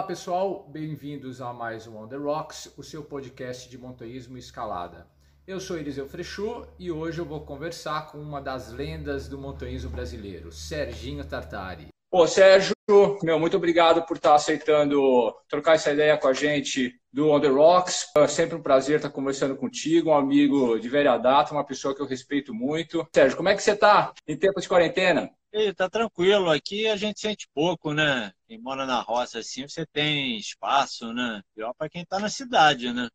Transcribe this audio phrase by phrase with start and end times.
[0.00, 4.40] Olá pessoal, bem-vindos a mais um On The Rocks, o seu podcast de montanhismo e
[4.40, 5.06] escalada.
[5.46, 9.90] Eu sou Eliseu Frechu e hoje eu vou conversar com uma das lendas do montanhismo
[9.90, 11.88] brasileiro, Serginho Tartari.
[12.10, 12.74] Pô, Sérgio,
[13.22, 17.48] meu, muito obrigado por estar aceitando trocar essa ideia com a gente do On The
[17.48, 18.10] Rocks.
[18.16, 22.00] É sempre um prazer estar conversando contigo, um amigo de velha data, uma pessoa que
[22.00, 23.06] eu respeito muito.
[23.14, 25.30] Sérgio, como é que você está em tempo de quarentena?
[25.52, 26.50] Ei, tá tranquilo.
[26.50, 28.32] Aqui a gente sente pouco, né?
[28.50, 31.40] Quem mora na roça assim, você tem espaço, né?
[31.54, 33.08] Pior para quem está na cidade, né?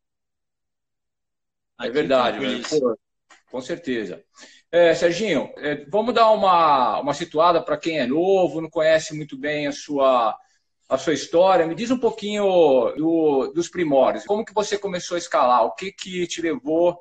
[1.78, 2.98] É Aqui é verdade, velho.
[3.52, 4.24] com certeza.
[4.72, 9.38] É, Serginho, é, vamos dar uma, uma situada para quem é novo, não conhece muito
[9.38, 10.40] bem a sua,
[10.88, 11.68] a sua história.
[11.68, 12.46] Me diz um pouquinho
[12.96, 14.26] do, dos primórdios.
[14.26, 15.66] Como que você começou a escalar?
[15.66, 16.98] O que, que te levou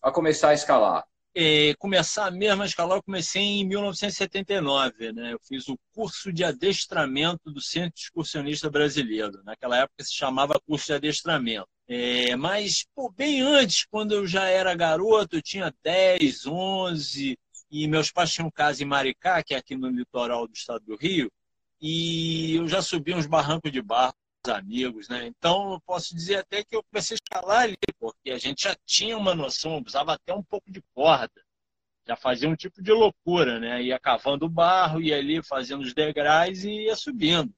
[0.00, 1.04] a começar a escalar?
[1.36, 5.12] É, começar mesmo a escalar, eu comecei em 1979.
[5.12, 5.32] Né?
[5.32, 9.42] Eu fiz o curso de adestramento do Centro Excursionista Brasileiro.
[9.44, 11.68] Naquela época se chamava curso de adestramento.
[11.86, 17.38] É, mas, pô, bem antes, quando eu já era garoto, eu tinha 10, 11,
[17.70, 20.96] e meus pais tinham casa em Maricá, que é aqui no litoral do estado do
[20.96, 21.30] Rio,
[21.80, 24.14] e eu já subi uns barrancos de barro
[24.48, 25.26] amigos, né?
[25.26, 28.76] Então, eu posso dizer até que eu comecei a escalar ali, porque a gente já
[28.86, 31.42] tinha uma noção, usava até um pouco de corda,
[32.06, 33.82] já fazia um tipo de loucura, né?
[33.82, 37.52] Ia cavando barro, ia ali fazendo os degraus e ia subindo.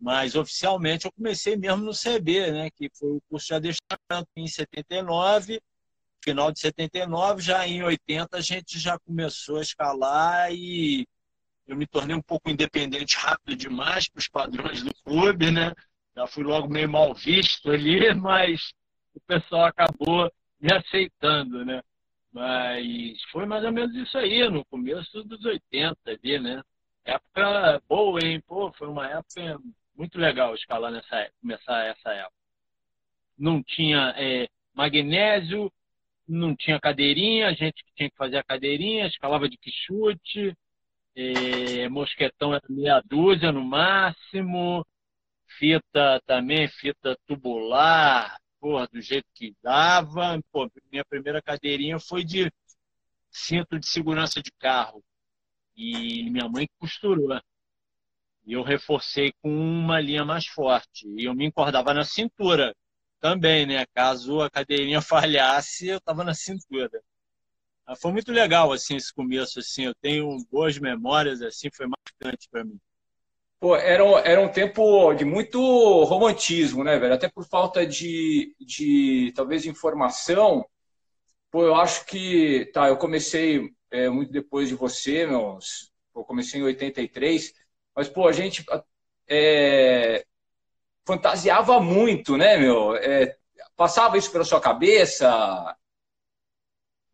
[0.00, 4.46] Mas oficialmente eu comecei mesmo no CB, né, que foi o curso de adestramento em
[4.46, 5.60] 79,
[6.24, 11.06] final de 79, já em 80 a gente já começou a escalar e
[11.66, 15.72] eu me tornei um pouco independente rápido demais para os padrões do clube, né?
[16.14, 18.72] Já fui logo meio mal visto ali, mas
[19.14, 21.82] o pessoal acabou me aceitando, né?
[22.32, 26.62] Mas foi mais ou menos isso aí, no começo dos 80 ali, né?
[27.04, 28.40] Época boa, hein?
[28.46, 29.58] Pô, foi uma época
[29.96, 32.34] muito legal escalar nessa começar essa época.
[33.36, 35.72] Não tinha é, magnésio,
[36.28, 40.56] não tinha cadeirinha, a gente tinha que fazer a cadeirinha, escalava de quichute,
[41.16, 44.86] é, mosquetão era meia dúzia no máximo,
[45.58, 50.40] fita também, fita tubular, porra, do jeito que dava.
[50.52, 52.50] Pô, minha primeira cadeirinha foi de
[53.30, 55.02] cinto de segurança de carro.
[55.76, 57.40] E minha mãe costurou.
[58.46, 61.06] E eu reforcei com uma linha mais forte.
[61.08, 62.74] E eu me encordava na cintura
[63.20, 63.86] também, né?
[63.94, 67.02] Caso a cadeirinha falhasse, eu estava na cintura.
[68.00, 69.84] Foi muito legal, assim, esse começo, assim.
[69.84, 72.78] Eu tenho boas memórias, assim, foi marcante para mim.
[73.60, 75.60] Pô, era, era um tempo de muito
[76.04, 77.12] romantismo, né, velho?
[77.14, 80.64] Até por falta de, de talvez, informação.
[81.50, 86.60] Pô, eu acho que, tá, eu comecei é, muito depois de você, meus, eu comecei
[86.60, 87.54] em 83,
[87.96, 88.64] mas, pô, a gente
[89.28, 90.24] é,
[91.06, 92.96] fantasiava muito, né, meu?
[92.96, 93.36] É,
[93.76, 95.28] passava isso pela sua cabeça?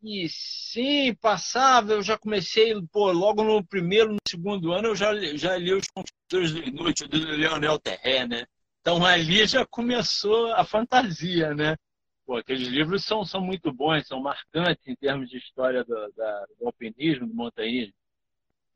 [0.09, 1.93] E sim, passava.
[1.93, 5.89] Eu já comecei, pô, logo no primeiro, no segundo ano, eu já, já li Os
[5.89, 8.47] Conquistadores do Inútil, do Leonel Terré, né?
[8.81, 11.77] Então ali já começou a fantasia, né?
[12.25, 16.47] Pô, aqueles livros são, são muito bons, são marcantes em termos de história do, da,
[16.59, 17.93] do alpinismo, do montanhismo.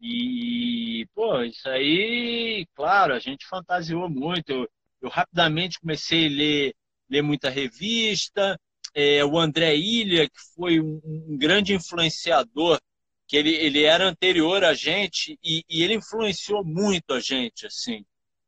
[0.01, 4.51] E, pô, isso aí, claro, a gente fantasiou muito.
[4.51, 4.69] Eu,
[5.03, 6.75] eu rapidamente comecei a ler,
[7.09, 8.59] ler muita revista.
[8.95, 12.81] É, o André Ilha, que foi um, um, grande influenciador,
[13.27, 18.04] que ele, ele era anterior a gente e, e ele influenciou muito a gente, assim,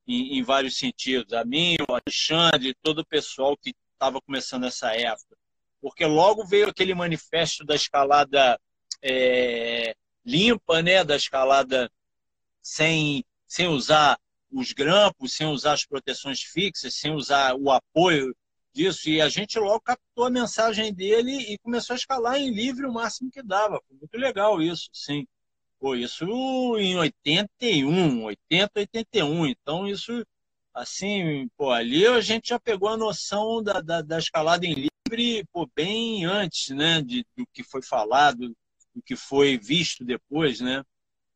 [0.07, 1.33] em, em, vários sentidos.
[1.33, 5.37] A mim, o Alexandre, todo o pessoal que estava começando essa época.
[5.81, 8.59] Porque logo veio aquele manifesto da escalada
[9.01, 9.95] é,
[10.25, 11.91] limpa, né, da escalada
[12.61, 14.19] sem, sem usar
[14.51, 18.35] os grampos, sem usar as proteções fixas, sem usar o apoio
[18.73, 19.09] disso.
[19.09, 22.93] E a gente logo captou a mensagem dele e começou a escalar em livre o
[22.93, 23.81] máximo que dava.
[23.87, 25.27] Foi muito legal isso, sim.
[25.79, 26.25] Pô, isso
[26.79, 29.47] em 81, 80, 81.
[29.47, 30.25] Então, isso,
[30.73, 35.45] assim, pô, ali a gente já pegou a noção da, da, da escalada em livre,
[35.53, 38.55] pô, bem antes, né, de, do que foi falado,
[38.95, 40.85] o que foi visto depois, né?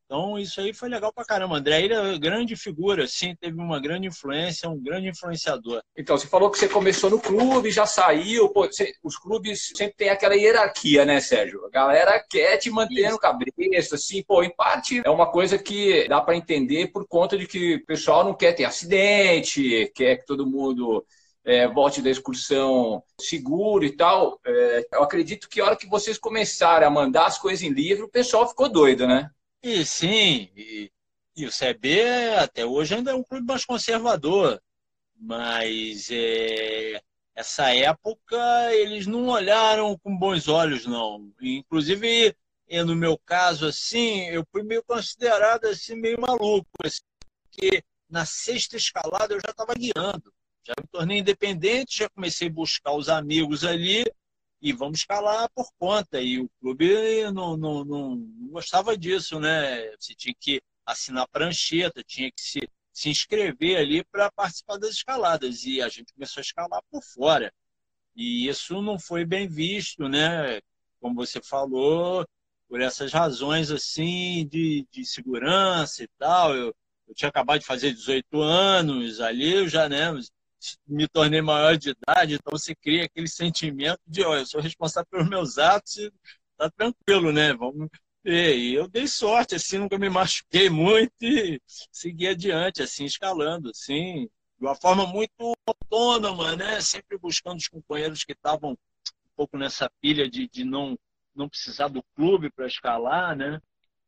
[0.06, 1.56] Então, isso aí foi legal pra caramba.
[1.56, 5.82] André ele é grande figura, sim, teve uma grande influência, um grande influenciador.
[5.98, 8.48] Então, você falou que você começou no clube, já saiu.
[8.50, 11.64] Pô, você, os clubes sempre tem aquela hierarquia, né, Sérgio?
[11.66, 16.06] A galera quer te manter no cabeça, assim, pô, em parte é uma coisa que
[16.08, 20.26] dá para entender por conta de que o pessoal não quer ter acidente, quer que
[20.26, 21.04] todo mundo
[21.44, 24.38] é, volte da excursão seguro e tal.
[24.46, 28.06] É, eu acredito que a hora que vocês começaram a mandar as coisas em livro,
[28.06, 29.30] o pessoal ficou doido, né?
[29.68, 30.92] E sim, e,
[31.36, 34.62] e o CB até hoje ainda é um clube mais conservador,
[35.16, 37.02] mas é,
[37.34, 38.36] essa época
[38.72, 41.32] eles não olharam com bons olhos, não.
[41.42, 42.36] Inclusive,
[42.86, 47.02] no meu caso, assim, eu fui meio considerado assim, meio maluco, assim,
[47.42, 50.32] porque na sexta escalada eu já estava guiando.
[50.64, 54.04] Já me tornei independente, já comecei a buscar os amigos ali,
[54.66, 56.20] e vamos escalar por conta.
[56.20, 59.94] E o clube não, não, não, não gostava disso, né?
[59.96, 65.62] Você tinha que assinar prancheta, tinha que se, se inscrever ali para participar das escaladas.
[65.64, 67.52] E a gente começou a escalar por fora.
[68.16, 70.60] E isso não foi bem visto, né?
[71.00, 72.26] Como você falou,
[72.68, 76.56] por essas razões assim de, de segurança e tal.
[76.56, 76.74] Eu,
[77.06, 80.12] eu tinha acabado de fazer 18 anos ali, eu já, né?
[80.86, 85.08] Me tornei maior de idade, então você cria aquele sentimento de, ó, eu sou responsável
[85.10, 86.12] pelos meus atos e
[86.56, 87.52] tá tranquilo, né?
[87.54, 87.88] Vamos
[88.24, 88.56] ver.
[88.56, 91.60] E eu dei sorte, assim, nunca me machuquei muito e
[91.92, 96.80] segui adiante, assim, escalando, assim, de uma forma muito autônoma, né?
[96.80, 98.76] Sempre buscando os companheiros que estavam um
[99.36, 100.98] pouco nessa pilha de, de não,
[101.34, 103.60] não precisar do clube para escalar, né?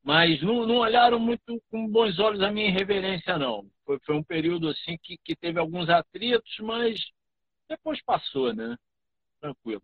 [0.09, 3.71] Mas não, não olharam muito com bons olhos a minha irreverência, não.
[3.85, 6.99] Foi, foi um período assim que, que teve alguns atritos, mas
[7.69, 8.75] depois passou, né?
[9.39, 9.83] Tranquilo.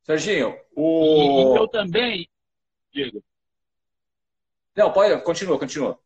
[0.00, 1.54] Serginho, o.
[1.54, 2.26] E, eu também.
[2.90, 3.20] Diga.
[4.74, 5.98] Não, pode, continua, continua.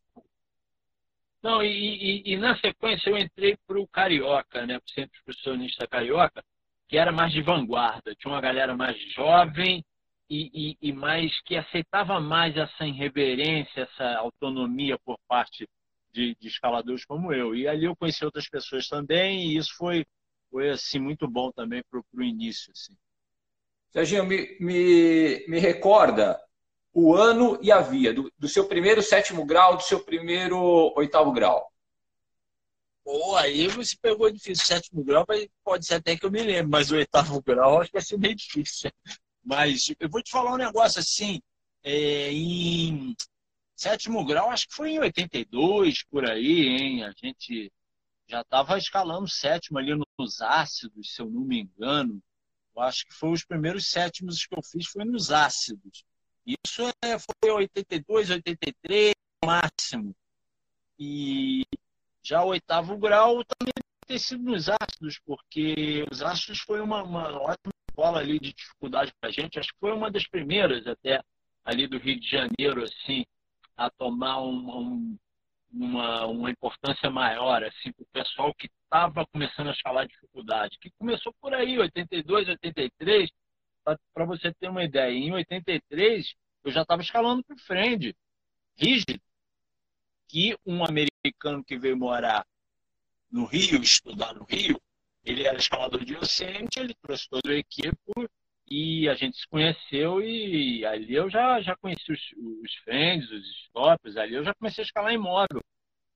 [1.41, 4.81] Não, e, e, e na sequência eu entrei para o Carioca, né?
[4.81, 6.45] Para o Centro Expressionista Carioca,
[6.89, 8.17] que era mais de vanguarda.
[8.17, 9.85] Tinha uma galera mais jovem
[10.29, 15.69] e, e, e mais que aceitava mais essa irreverência, essa autonomia por parte
[16.13, 17.55] de, de, escaladores como eu.
[17.55, 20.07] E ali eu conheci outras pessoas também, e isso foi,
[20.51, 22.73] foi assim, muito bom também para o início.
[22.73, 22.97] Assim.
[23.91, 26.41] Serginho, me, me, me recorda
[26.93, 31.33] o ano e a via, do, do, seu primeiro sétimo grau, do seu primeiro oitavo
[31.33, 31.71] grau.
[33.05, 34.65] Pô, aí você pegou difícil.
[34.65, 35.27] Sétimo grau
[35.63, 38.17] pode ser até que eu me lembre, mas o oitavo grau acho que vai ser
[38.17, 38.91] bem difícil.
[39.45, 41.41] Mas eu vou te falar um negócio assim,
[41.83, 43.15] é, em
[43.77, 47.05] sétimo grau, acho que foi em 82, por aí, hein?
[47.05, 47.71] A gente
[48.27, 52.23] já estava escalando sétimo ali nos ácidos, se eu não me engano.
[52.75, 56.05] Eu acho que foi os primeiros sétimos que eu fiz foi nos ácidos.
[56.47, 59.15] Isso é, foi 82, 83,
[59.45, 60.15] máximo.
[60.99, 61.65] E
[62.23, 63.73] já o oitavo grau também
[64.07, 69.13] ter sido nos ácidos, porque os ácidos foi uma, uma ótima escola ali de dificuldade
[69.21, 69.59] para a gente.
[69.59, 71.23] Acho que foi uma das primeiras até
[71.65, 73.25] ali do Rio de Janeiro, assim,
[73.77, 75.19] a tomar um, um,
[75.73, 80.91] uma, uma importância maior, assim, para o pessoal que estava começando a escalar dificuldade, que
[80.99, 83.31] começou por aí, 82, 83,
[84.13, 85.13] para você ter uma ideia.
[85.13, 88.15] Em 83, eu já estava escalando para o friend,
[88.77, 89.21] rígido,
[90.29, 92.45] que um americano que veio morar
[93.31, 94.81] no Rio, estudar no Rio,
[95.25, 97.97] ele era escalador de docente, ele trouxe toda a equipe
[98.69, 102.21] e a gente se conheceu e ali eu já, já conheci os,
[102.63, 105.63] os friends, os stops, ali eu já comecei a escalar em móvel.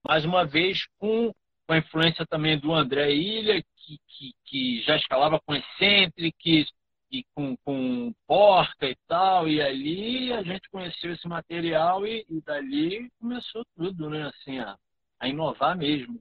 [0.06, 1.32] Mais uma vez com,
[1.66, 6.72] com a influência também do André Ilha, que, que, que já escalava com excêntricos
[7.10, 12.40] e com, com porca e tal, e ali a gente conheceu esse material e, e
[12.42, 14.76] dali começou tudo, né, assim, a,
[15.18, 16.20] a inovar mesmo.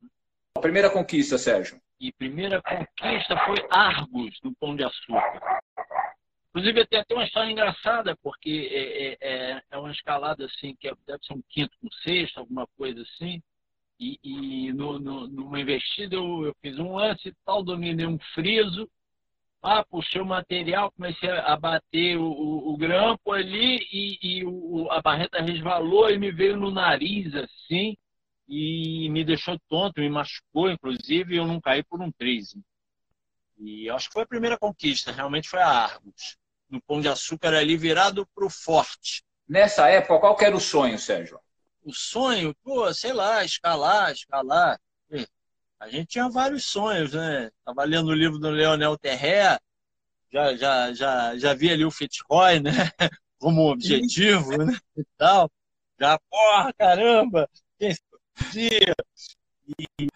[0.55, 1.79] A primeira conquista, Sérgio?
[1.99, 5.61] E primeira conquista foi Argos, no Pão de Açúcar.
[6.49, 10.87] Inclusive, tem até uma história engraçada, porque é, é, é, é uma escalada assim, que
[10.87, 13.41] é, deve ser um quinto com sexto, alguma coisa assim.
[13.99, 18.19] E, e no, no, numa investida eu, eu, fiz um lance e tal, dominei um
[18.33, 18.89] friso.
[19.61, 24.87] Ah, puxei o material, comecei a bater o, o, o grampo ali e, e o,
[24.91, 27.97] a barreta resvalou e me veio no nariz assim
[28.47, 32.61] e me deixou tonto, me machucou, inclusive, e eu não caí por um 13.
[33.59, 36.37] E acho que foi a primeira conquista, realmente foi a Argos,
[36.69, 39.23] no Pão de Açúcar ali virado para o forte.
[39.47, 41.39] Nessa época, qual era o sonho, Sérgio?
[41.83, 44.79] O sonho, pô, sei lá, escalar, escalar.
[45.79, 47.51] A gente tinha vários sonhos, né?
[47.59, 49.57] Estava lendo o livro do Leonel Terré,
[50.31, 52.71] já, já, já, já vi ali o Fitzroy, né?
[53.39, 54.75] Como objetivo, né?
[54.97, 55.49] E tal.
[55.99, 57.49] Já, porra, caramba!
[57.79, 57.91] Quem
[58.51, 58.93] dia?
[59.69, 60.07] E,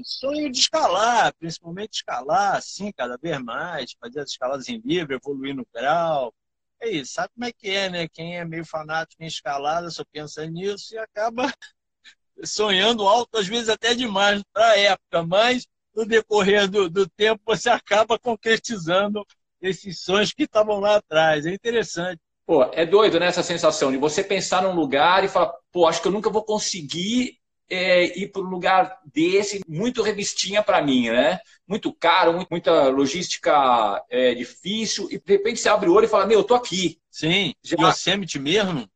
[0.00, 5.14] e, sonho de escalar, principalmente escalar, assim, cada vez mais, fazer as escaladas em livre,
[5.16, 6.34] evoluir no grau.
[6.80, 8.08] É isso, sabe como é que é, né?
[8.08, 11.42] Quem é meio fanático em escalada só pensa nisso e acaba
[12.44, 17.42] sonhando alto, às vezes até demais para a época, mas no decorrer do, do tempo
[17.46, 19.24] você acaba concretizando
[19.60, 21.46] esses sonhos que estavam lá atrás.
[21.46, 22.20] É interessante.
[22.44, 26.02] Pô, é doido, né, essa sensação de você pensar num lugar e falar, pô, acho
[26.02, 27.38] que eu nunca vou conseguir
[27.70, 31.40] é, ir para um lugar desse, muito revistinha para mim, né?
[31.66, 36.26] Muito caro, muita logística é, difícil, e de repente você abre o olho e fala,
[36.26, 37.00] meu, eu tô aqui.
[37.10, 37.76] Sim, Já...
[37.78, 38.86] Yosemite mesmo,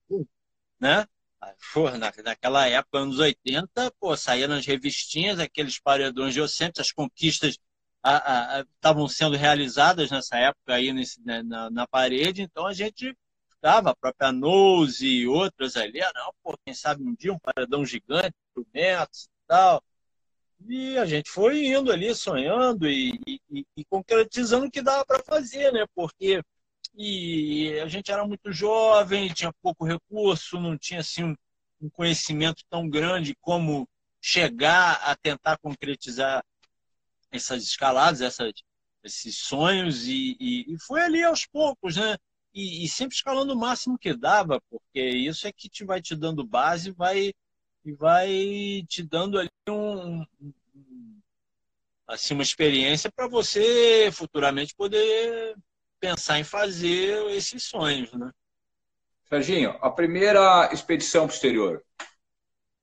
[0.79, 1.07] né?
[1.73, 6.91] Pô, na, naquela época, anos 80, pô, saía nas revistinhas aqueles paredões de Yosemite, as
[6.91, 7.57] conquistas
[8.75, 13.17] estavam sendo realizadas nessa época aí nesse, né, na, na, parede, então a gente
[13.66, 17.38] ficava, a própria Nose e outras ali, ah, não, pô, quem sabe um dia um
[17.38, 19.82] paredão gigante, por metros e tal.
[20.68, 25.23] E a gente foi indo ali, sonhando e, e, e concretizando o que dava para
[25.23, 25.85] fazer, né?
[25.94, 26.40] Porque
[26.94, 31.35] e a gente era muito jovem, tinha pouco recurso, não tinha assim um,
[31.80, 33.87] um conhecimento tão grande como
[34.20, 36.42] chegar a tentar concretizar
[37.30, 38.52] essas escaladas, essas,
[39.02, 42.16] esses sonhos, e, e, e, foi ali aos poucos, né?
[42.57, 46.17] E, e, sempre escalando o máximo que dava, porque isso é que te vai te
[46.17, 47.35] dando base vai,
[47.85, 51.21] e vai te dando ali um, um
[52.07, 55.55] assim, uma experiência para você futuramente poder
[56.01, 58.33] pensar em fazer esses sonhos, né?
[59.29, 61.85] Serginho, a primeira expedição posterior?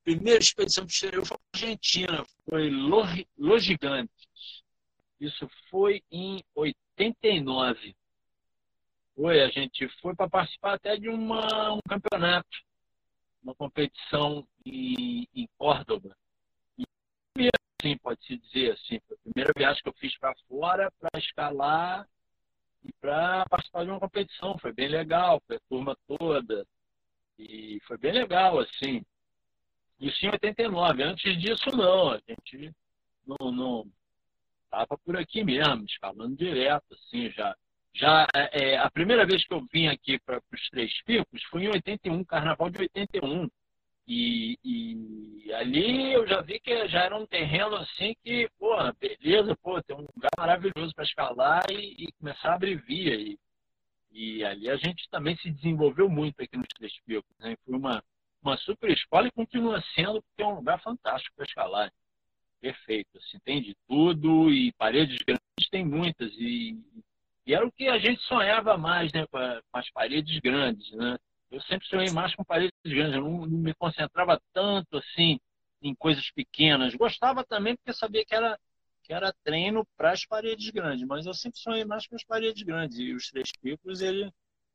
[0.04, 4.28] Primeira expedição posterior foi para a Argentina, foi Los Gigantes.
[5.20, 7.96] Isso foi em 89.
[9.16, 12.58] Foi, a gente foi para participar até de uma, um campeonato,
[13.44, 16.16] uma competição em, em Córdoba.
[16.78, 21.20] E, assim, pode-se dizer assim, foi a primeira viagem que eu fiz para fora para
[21.20, 22.08] escalar
[22.84, 24.58] e para participar de uma competição.
[24.58, 26.66] Foi bem legal, foi a turma toda.
[27.38, 29.04] E foi bem legal, assim.
[30.00, 31.04] Isso em 89.
[31.04, 32.12] Antes disso, não.
[32.12, 32.74] A gente
[33.26, 33.92] não, não
[34.66, 37.56] estava por aqui mesmo, escalando direto, assim, já.
[37.96, 41.64] Já é, é a primeira vez que eu vim aqui para os Três Picos foi
[41.64, 43.48] em 81, carnaval de 81.
[44.06, 49.56] E, e ali eu já vi que já era um terreno assim que, pô, beleza,
[49.62, 53.16] pô, tem um lugar maravilhoso para escalar e, e, começar a abrir via.
[53.16, 53.40] E,
[54.12, 57.38] e ali a gente também se desenvolveu muito aqui nos Três Picos.
[57.40, 57.56] Né?
[57.64, 58.04] Foi uma,
[58.42, 61.94] uma super escola e continua sendo, porque é um lugar fantástico para escalar.
[62.60, 66.32] Perfeito, assim, tem de tudo e paredes grandes tem muitas.
[66.38, 66.78] E,
[67.46, 69.38] e era o que a gente sonhava mais, né, com,
[69.74, 71.18] as paredes grandes, né?
[71.54, 75.40] eu sempre sonhei mais com paredes grandes, eu não, não, me concentrava tanto assim
[75.82, 76.96] em coisas pequenas.
[76.96, 78.58] Gostava também porque sabia que era,
[79.04, 82.64] que era treino para as paredes grandes, mas eu sempre sonhei mais com as paredes
[82.64, 82.98] grandes.
[82.98, 84.32] E os Três Picos, ele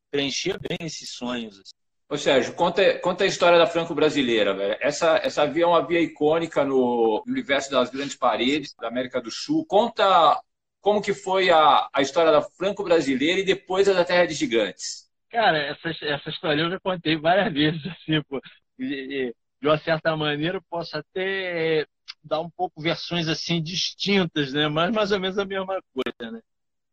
[0.09, 1.59] preenchia bem esses sonhos.
[1.59, 1.73] Assim.
[2.07, 4.77] Ô Sérgio, conta, conta a história da franco-brasileira, velho.
[4.79, 9.29] Essa, essa via é uma via icônica no universo das grandes paredes da América do
[9.29, 9.65] Sul.
[9.65, 10.41] Conta
[10.81, 15.09] como que foi a, a história da franco-brasileira e depois a da Terra de Gigantes.
[15.29, 18.41] Cara, essa, essa história eu já contei várias vezes, assim, pô.
[18.77, 21.85] de uma certa maneira eu posso até
[22.23, 24.67] dar um pouco versões assim distintas, né?
[24.67, 26.41] Mas mais ou menos a mesma coisa, né?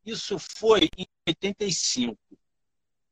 [0.04, 2.16] Isso foi em 85.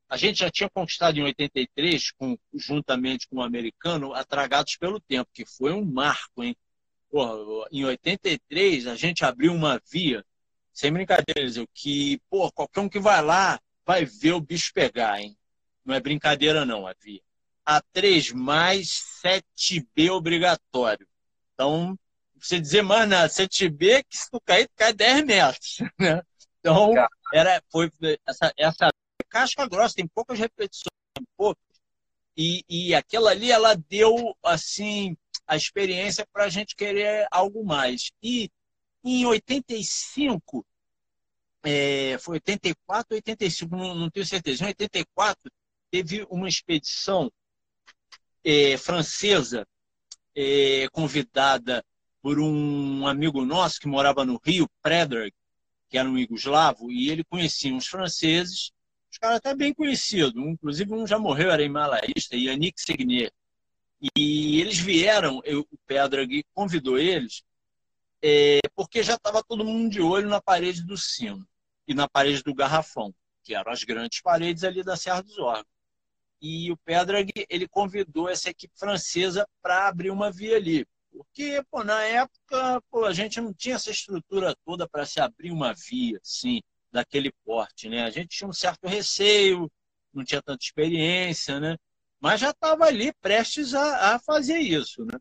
[0.07, 5.29] A gente já tinha conquistado em 83, com, juntamente com o americano, Atragados pelo Tempo,
[5.33, 6.55] que foi um marco, hein?
[7.09, 10.23] Porra, em 83, a gente abriu uma via,
[10.75, 15.21] sem brincadeiras, eu, que, pô, qualquer um que vai lá vai ver o bicho pegar,
[15.21, 15.37] hein?
[15.85, 17.21] Não é brincadeira, não, a via.
[17.65, 21.07] A3 mais 7B obrigatório.
[21.53, 21.97] Então,
[22.35, 25.77] você dizer mais nada, 7B, que se tu cair, tu cai 10 metros.
[25.97, 26.21] Né?
[26.59, 26.93] Então,
[27.31, 27.89] era, foi
[28.27, 28.89] essa, essa
[29.29, 30.89] casca grossa, tem poucas repetições,
[31.37, 31.63] poucas.
[32.35, 35.15] E, e aquela ali, ela deu, assim,
[35.47, 38.11] a experiência para a gente querer algo mais.
[38.21, 38.49] E
[39.05, 40.65] em 85,
[41.63, 44.63] é, foi 84 85, não, não, tenho certeza.
[44.63, 45.51] Em 84,
[45.91, 47.31] teve uma expedição
[48.43, 49.67] é, francesa
[50.35, 51.85] é, convidada
[52.21, 55.31] por um amigo nosso que morava no Rio, Predrag,
[55.87, 58.71] que era um iugoslavo, e ele conhecia uns franceses,
[59.11, 63.31] os caras até bem conhecidos, inclusive um já morreu, era himalaísta, Yannick Segnier.
[64.17, 67.43] E eles vieram, eu, o Predrag convidou eles,
[68.27, 71.47] é, porque já estava todo mundo de olho na parede do sino
[71.87, 73.13] e na parede do Garrafão,
[73.43, 75.67] que eram as grandes paredes ali da Serra dos Órgãos.
[76.41, 80.87] e o Pedrag ele convidou essa equipe francesa para abrir uma via ali.
[81.11, 85.51] Porque, pô, na época, pô, a gente não tinha essa estrutura toda para se abrir
[85.51, 88.05] uma via, assim, daquele porte, né?
[88.05, 89.71] A gente tinha um certo receio,
[90.11, 91.77] não tinha tanta experiência, né?
[92.19, 95.19] Mas já estava ali prestes a, a, fazer isso, né?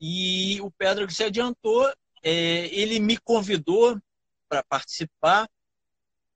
[0.00, 1.90] E o Pedro se adiantou,
[2.22, 4.00] ele me convidou
[4.48, 5.48] para participar.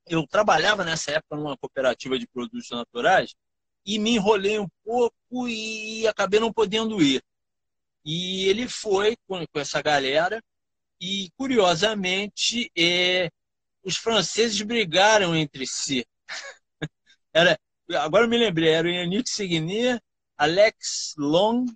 [0.07, 3.35] Eu trabalhava nessa época numa cooperativa de produtos naturais
[3.85, 7.23] e me enrolei um pouco e acabei não podendo ir.
[8.05, 10.43] E ele foi com, com essa galera
[11.01, 13.31] e, curiosamente, é,
[13.85, 16.07] os franceses brigaram entre si.
[17.33, 17.59] era,
[17.97, 20.01] agora eu me lembrei, era o Yannick Signier,
[20.37, 21.67] Alex Long,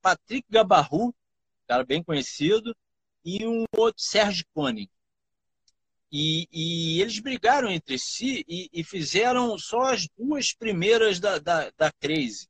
[0.00, 1.14] Patrick Gabarru,
[1.66, 2.74] cara bem conhecido,
[3.24, 4.90] e um outro Serge Koenig.
[6.12, 11.70] E, e, eles brigaram entre si e, e, fizeram só as duas primeiras da, da,
[11.76, 12.48] da Crazy.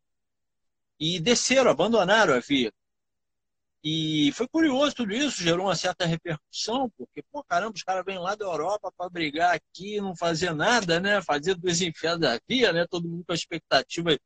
[0.98, 2.72] E desceram, abandonaram a via.
[3.82, 8.18] E foi curioso tudo isso, gerou uma certa repercussão, porque, pô, caramba, os caras vêm
[8.18, 11.22] lá da Europa para brigar aqui, não fazer nada, né?
[11.22, 12.86] Fazer dos infernos da via, né?
[12.86, 14.18] Todo mundo com a expectativa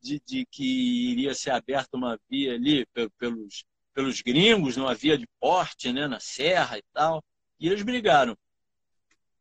[0.00, 2.86] de, de que iria ser aberta uma via ali
[3.18, 6.06] pelos, pelos gringos, numa via de porte, né?
[6.06, 7.22] Na serra e tal.
[7.58, 8.36] E eles brigaram.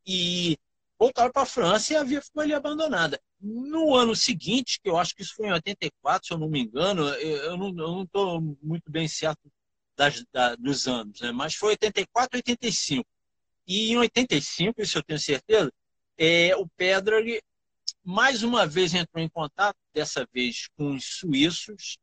[0.05, 0.57] E
[0.97, 3.19] voltaram para a França e a via ficou ali abandonada.
[3.39, 6.59] No ano seguinte, que eu acho que isso foi em 84, se eu não me
[6.61, 9.51] engano, eu não estou muito bem certo
[9.95, 11.31] das, da, dos anos, né?
[11.31, 13.07] mas foi 84, 85.
[13.67, 15.71] E em 85, isso eu tenho certeza,
[16.17, 17.17] é, o Pedra
[18.03, 21.97] mais uma vez entrou em contato, dessa vez com os suíços,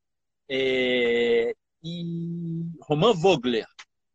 [0.49, 3.67] é, e Roman Vogler,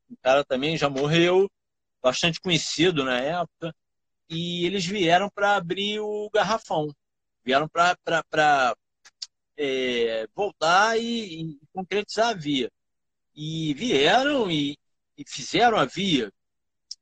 [0.10, 1.50] o cara também já morreu,
[2.02, 3.74] bastante conhecido na época,
[4.30, 6.94] e eles vieram para abrir o garrafão,
[7.44, 8.76] vieram para
[9.58, 12.70] é, voltar e, e concretizar a via
[13.36, 14.78] e vieram e,
[15.18, 16.32] e fizeram a via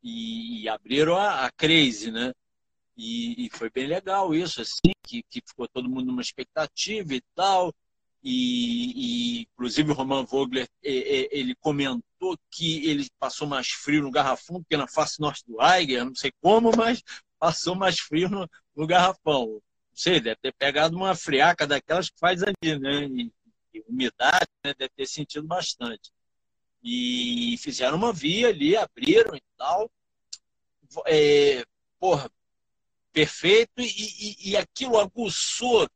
[0.01, 2.33] e, e abriram a, a Crazy, né?
[2.95, 7.21] E, e, foi bem legal isso, assim, que, que ficou todo mundo numa expectativa e
[7.35, 7.73] tal.
[8.23, 14.59] E, e inclusive o Roman Vogler ele comentou que ele passou mais frio no garrafão
[14.59, 17.01] do que na face norte do Eiger, não sei como, mas
[17.39, 19.47] passou mais frio no, no garrafão.
[19.47, 19.61] Não
[19.95, 23.05] sei, deve ter pegado uma friaca daquelas que faz ali, né?
[23.05, 23.31] E,
[23.73, 24.73] e umidade, né?
[24.77, 26.11] deve ter sentido bastante.
[26.83, 29.89] E fizeram uma via ali, abriram e tal.
[31.07, 31.63] É,
[31.99, 32.29] porra,
[33.11, 33.79] perfeito.
[33.79, 35.87] E, e, e aquilo aguçou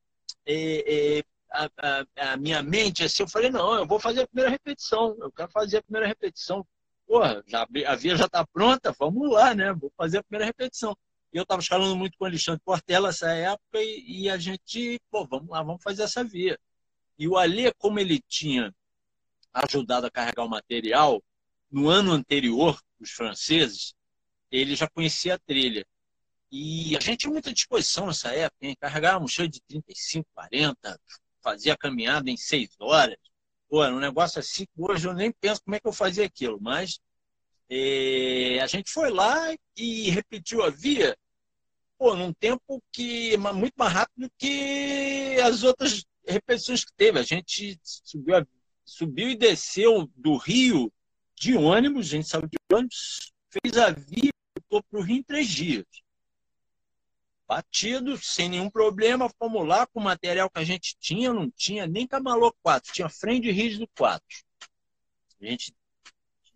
[0.46, 3.04] é, é, a, a, a, minha mente.
[3.04, 5.16] Assim, eu falei, não, eu vou fazer a primeira repetição.
[5.20, 6.66] Eu quero fazer a primeira repetição.
[7.08, 9.74] Porra, já, a via já está pronta, vamos lá, né?
[9.74, 10.98] Vou fazer a primeira repetição.
[11.32, 15.00] E eu estava escalando muito com o Alexandre Portela nessa época e, e, a gente,
[15.12, 16.58] pô, vamos lá, vamos fazer essa via.
[17.18, 18.74] E o Alê, como ele tinha
[19.54, 21.22] ajudado a carregar o material,
[21.70, 23.94] no ano anterior, os franceses,
[24.52, 25.86] ele já conhecia a trilha.
[26.52, 28.76] E a gente tinha muita disposição nessa época, hein?
[28.80, 31.00] carregava um cheio de 35, 40,
[31.46, 33.18] fazia caminhada em 6 horas.
[33.70, 36.60] Pô, era um negócio assim hoje eu nem penso como é que eu fazia aquilo,
[36.60, 37.00] mas
[37.70, 41.16] é, a gente foi lá e repetiu a via
[41.98, 47.20] pô, num tempo que muito mais rápido que as outras repetições que teve.
[47.20, 48.36] A gente subiu
[48.84, 50.92] subiu e desceu do Rio
[51.36, 55.24] de ônibus, a gente saiu de ônibus, fez a via e para o Rio em
[55.24, 55.86] três dias.
[57.48, 61.86] Batido, sem nenhum problema, fomos lá com o material que a gente tinha, não tinha
[61.86, 64.26] nem camalô 4, tinha frente rígido 4.
[65.42, 65.74] A gente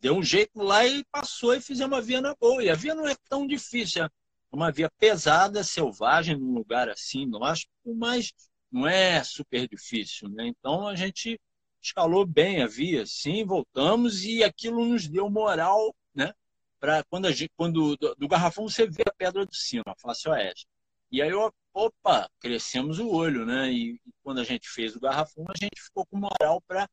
[0.01, 2.63] deu um jeito lá e passou e fizemos uma via na boa.
[2.63, 4.09] E a via não é tão difícil, é
[4.51, 8.33] uma via pesada, selvagem, num lugar assim, inóspito, mas
[8.71, 10.27] não é super difícil.
[10.29, 10.47] Né?
[10.47, 11.39] Então a gente
[11.81, 16.33] escalou bem a via, sim, voltamos e aquilo nos deu moral, né?
[16.79, 19.95] Para quando, a gente, quando do, do, garrafão você vê a pedra do cima, a
[19.95, 20.67] face oeste.
[21.11, 21.31] E aí,
[21.73, 23.71] opa, crescemos o olho, né?
[23.71, 26.87] E, e quando a gente fez o garrafão, a gente ficou com moral para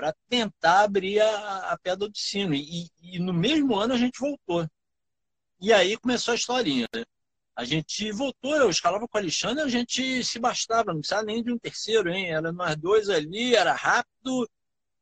[0.00, 2.54] para tentar abrir a, a pedra do sino.
[2.54, 4.66] E, e, no mesmo ano a gente voltou.
[5.60, 7.04] E aí começou a historinha, né?
[7.54, 11.42] A gente voltou, eu escalava com o Alexandre, a gente se bastava, não precisava nem
[11.44, 12.32] de um terceiro, hein?
[12.32, 14.48] Era nós dois ali, era rápido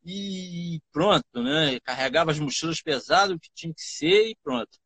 [0.04, 1.78] e pronto, né?
[1.80, 4.78] Carregava as mochilas pesadas, o que tinha que ser e pronto.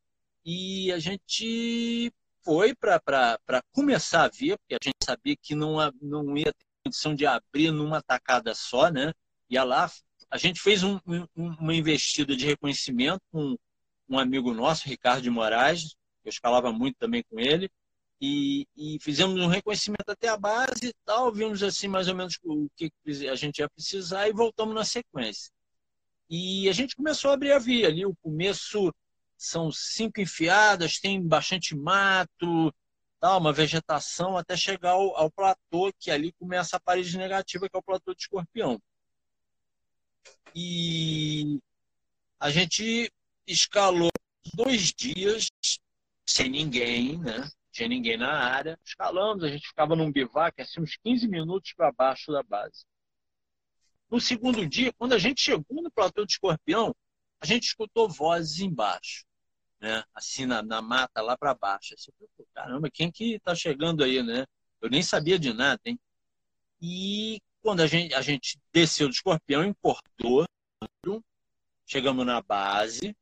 [0.45, 2.13] E a gente
[2.45, 3.39] foi para
[3.73, 7.71] começar a via, porque a gente sabia que não, não ia ter condição de abrir
[7.71, 9.13] numa tacada só, né?
[9.49, 9.91] Ia lá,
[10.31, 13.57] a gente fez um, um, uma investida de reconhecimento com
[14.09, 17.71] um amigo nosso, Ricardo de Moraes, eu escalava muito também com ele,
[18.21, 22.39] e, e, fizemos um reconhecimento até a base e tal, vimos assim mais ou menos
[22.45, 22.93] o que
[23.29, 25.51] a gente ia precisar e voltamos na sequência.
[26.31, 28.07] E a gente começou a abrir a via ali.
[28.07, 28.91] O começo
[29.45, 32.73] são cinco enfiadas, tem bastante mato,
[33.21, 37.77] tal, uma vegetação, até chegar ao, ao platô, que ali começa a parede negativa, que
[37.77, 38.81] é o platô de escorpião.
[40.55, 41.61] E
[42.39, 43.13] a gente
[43.47, 44.11] escalou
[44.55, 45.49] dois dias
[46.27, 47.49] sem ninguém, né?
[47.73, 48.79] Tinha ninguém na área.
[48.85, 52.85] Escalamos, a gente ficava num bivac, assim, uns 15 minutos para baixo da base.
[54.11, 56.95] No segundo dia, quando a gente chegou no platô de escorpião,
[57.41, 59.25] a gente escutou vozes embaixo,
[59.83, 60.05] né?
[60.15, 61.95] Assim, na, na mata lá para baixo.
[62.55, 64.47] Caramba, quem que tá chegando aí, né?
[64.81, 65.99] Eu nem sabia de nada, hein?
[66.81, 70.47] E quando a gente, a gente desceu do escorpião, importou,
[71.85, 73.15] chegamos na base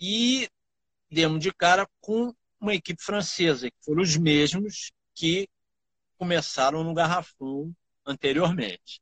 [0.00, 0.48] e
[1.10, 5.48] demos de cara com uma equipe francesa, que foram os mesmos que
[6.16, 7.74] começaram no Garrafão
[8.06, 9.00] anteriormente.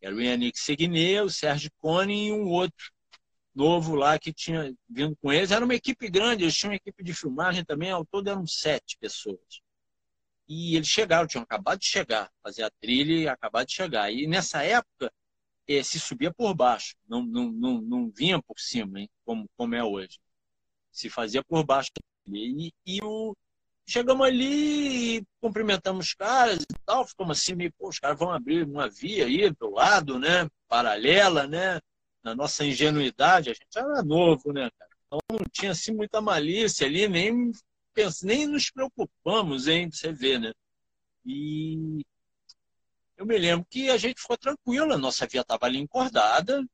[0.00, 2.92] Era o Yannick Segné, o Sérgio Cone e um outro
[3.56, 5.50] novo lá que tinha vindo com eles.
[5.50, 8.96] Era uma equipe grande, eles tinham uma equipe de filmagem também, ao todo eram sete
[8.98, 9.60] pessoas.
[10.48, 14.12] E eles chegaram, tinham acabado de chegar, fazer a trilha e acabar de chegar.
[14.12, 15.12] E nessa época,
[15.66, 19.74] eh, se subia por baixo, não, não, não, não vinha por cima, hein, como, como
[19.74, 20.20] é hoje.
[20.92, 21.90] Se fazia por baixo.
[22.28, 23.34] E, e o,
[23.86, 28.30] chegamos ali e cumprimentamos os caras e tal, ficamos assim, meio, pô, os caras vão
[28.30, 31.80] abrir uma via aí do lado, né, paralela, né,
[32.26, 34.90] na nossa ingenuidade, a gente era novo, né, cara?
[35.06, 37.52] Então não tinha assim muita malícia ali, nem
[38.24, 40.52] nem nos preocupamos, hein, você vê, né?
[41.24, 42.04] E
[43.16, 46.66] eu me lembro que a gente ficou tranquilo, a nossa via estava ali encordada,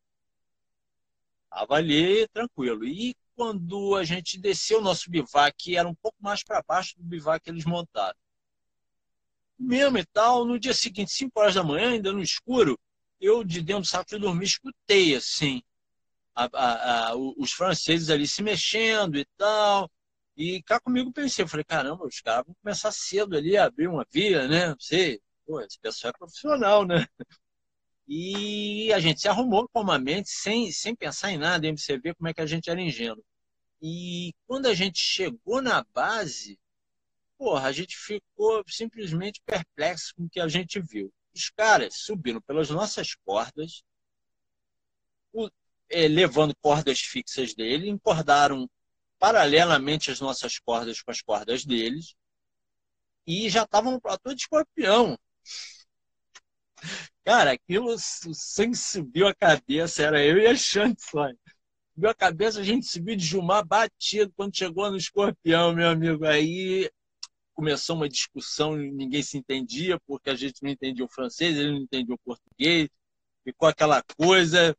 [1.45, 2.83] estava ali tranquilo.
[2.87, 7.05] E quando a gente desceu o nosso bivac, era um pouco mais para baixo do
[7.05, 8.19] bivac que eles montaram.
[9.59, 12.79] Mesmo e tal, no dia seguinte, 5 horas da manhã, ainda no escuro,
[13.23, 15.63] eu de dentro do saco de dormir escutei assim,
[16.35, 19.91] a, a, a, os franceses ali se mexendo e tal.
[20.37, 24.49] E cá comigo pensei, falei, caramba, os caras vão começar cedo ali abrir uma via,
[24.49, 24.69] né?
[24.71, 27.07] Não sei, pô, esse pessoal é profissional, né?
[28.07, 32.29] E a gente se arrumou calmamente, sem, sem pensar em nada, em você ver como
[32.29, 33.25] é que a gente era ingênuo.
[33.81, 36.59] E quando a gente chegou na base,
[37.39, 41.13] porra, a gente ficou simplesmente perplexo com o que a gente viu.
[41.35, 43.83] Os caras subiram pelas nossas cordas,
[45.33, 45.49] o,
[45.89, 48.69] é, levando cordas fixas dele, encordaram
[49.19, 52.15] paralelamente as nossas cordas com as cordas deles,
[53.27, 55.17] e já estavam no platô de escorpião.
[57.25, 61.29] Cara, aquilo, o sangue subiu a cabeça, era eu e a Chante só.
[61.95, 66.27] Subiu a cabeça, a gente subiu de Jumar batido quando chegou no escorpião, meu amigo.
[66.27, 66.91] Aí
[67.55, 71.79] começou uma discussão, ninguém se entendia, porque a gente não entendia o francês, ele não
[71.79, 72.89] entendia o português.
[73.45, 74.77] Ficou aquela coisa,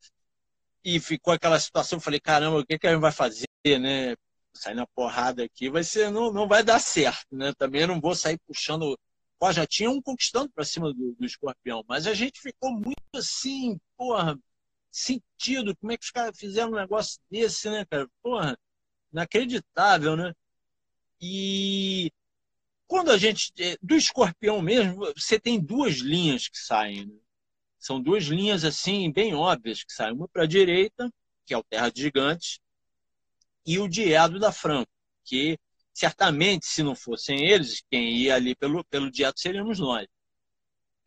[0.84, 1.98] e ficou aquela situação.
[1.98, 3.48] Eu falei, caramba, o que, que a gente vai fazer,
[3.80, 4.16] né?
[4.54, 7.54] sair na porrada aqui, vai ser, não, não vai dar certo, né?
[7.58, 8.98] Também não vou sair puxando.
[9.40, 13.02] Pô, já tinha um conquistando para cima do, do escorpião, mas a gente ficou muito
[13.16, 14.38] assim, porra,
[14.92, 15.76] sentido.
[15.78, 18.08] Como é que os caras fizeram um negócio desse, né, cara?
[18.22, 18.58] Porra,
[19.12, 20.34] inacreditável, né?
[21.20, 22.12] E
[22.94, 23.52] quando a gente.
[23.58, 27.08] É, do escorpião mesmo, você tem duas linhas que saem.
[27.08, 27.16] Né?
[27.80, 30.14] São duas linhas, assim, bem óbvias que saem.
[30.14, 31.12] Uma para a direita,
[31.44, 32.60] que é o Terra de Gigantes,
[33.66, 34.92] e o Diado da Franco,
[35.26, 35.58] que
[35.92, 40.08] certamente, se não fossem eles, quem ia ali pelo, pelo Diado seríamos nós.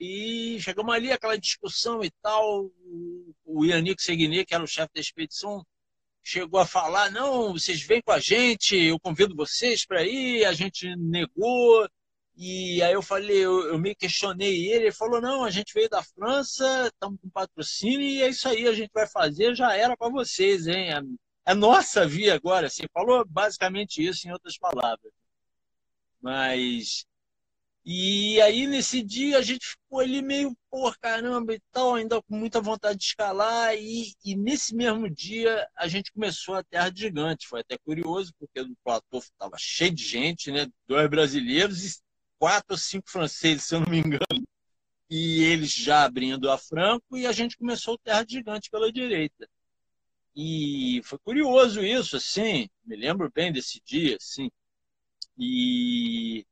[0.01, 2.68] E chegamos ali, aquela discussão e tal.
[3.44, 5.64] O Yannick Segni, que era o chefe da expedição,
[6.27, 10.45] chegou a falar: não, vocês vêm com a gente, eu convido vocês para ir.
[10.45, 11.89] A gente negou.
[12.39, 15.89] E aí eu falei, eu, eu me questionei ele, ele falou, não, a gente veio
[15.89, 19.97] da França, estamos com patrocínio e é isso aí, a gente vai fazer, já era
[19.97, 20.91] para vocês, hein?
[21.47, 25.12] a nossa via agora, assim, falou basicamente isso em outras palavras.
[26.21, 27.07] Mas.
[27.88, 32.37] E aí, nesse dia, a gente ficou ali meio, pô, caramba e tal, ainda com
[32.37, 33.77] muita vontade de escalar.
[33.77, 37.46] E, e nesse mesmo dia, a gente começou a Terra Gigante.
[37.46, 40.66] Foi até curioso, porque o platô estava cheio de gente, né?
[40.88, 42.01] Dois brasileiros e
[42.40, 44.44] quatro ou cinco franceses, se eu não me engano.
[45.09, 49.49] E eles já abrindo a Franco, e a gente começou o Terra Gigante pela direita.
[50.35, 54.51] E foi curioso isso, assim, me lembro bem desse dia, assim.
[55.38, 56.44] E,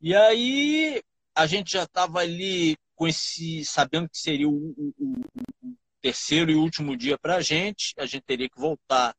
[0.00, 1.02] e aí
[1.34, 6.54] a gente já estava ali com esse, sabendo que seria o, o, o terceiro e
[6.56, 9.14] último dia para a gente, a gente teria que voltar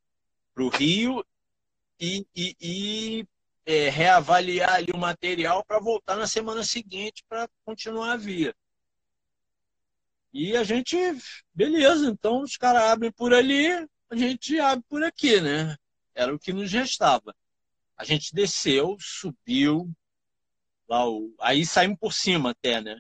[0.54, 1.26] para o Rio
[2.00, 3.28] e, e, e
[3.66, 8.54] é, reavaliar ali o material para voltar na semana seguinte para continuar a via.
[10.34, 10.98] E a gente,
[11.54, 13.68] beleza, então os caras abrem por ali,
[14.10, 15.76] a gente abre por aqui, né?
[16.14, 17.36] Era o que nos restava.
[17.96, 19.92] A gente desceu, subiu,
[20.90, 21.34] lá o...
[21.40, 23.00] aí saímos por cima até, né?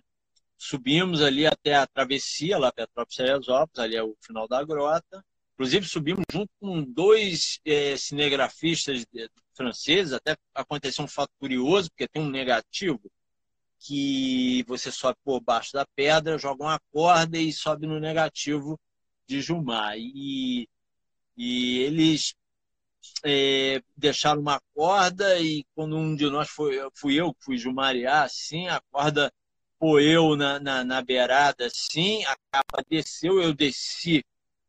[0.57, 5.25] Subimos ali até a travessia, lá Petrópolis Teresópolis, ali é o final da grota.
[5.53, 9.05] Inclusive subimos junto com dois é, cinegrafistas
[9.53, 13.11] franceses, até aconteceu um fato curioso, porque tem um negativo
[13.79, 18.79] que você sobe por baixo da pedra, joga uma corda e sobe no negativo
[19.27, 19.97] de Jumar.
[19.97, 20.67] E,
[21.37, 22.35] e eles
[23.23, 28.67] é, deixaram uma corda e quando um de nós foi, fui eu fui Jumariar, assim,
[28.67, 29.31] a corda
[29.79, 34.23] poeu na, na, na beirada, assim, a capa desceu, eu desci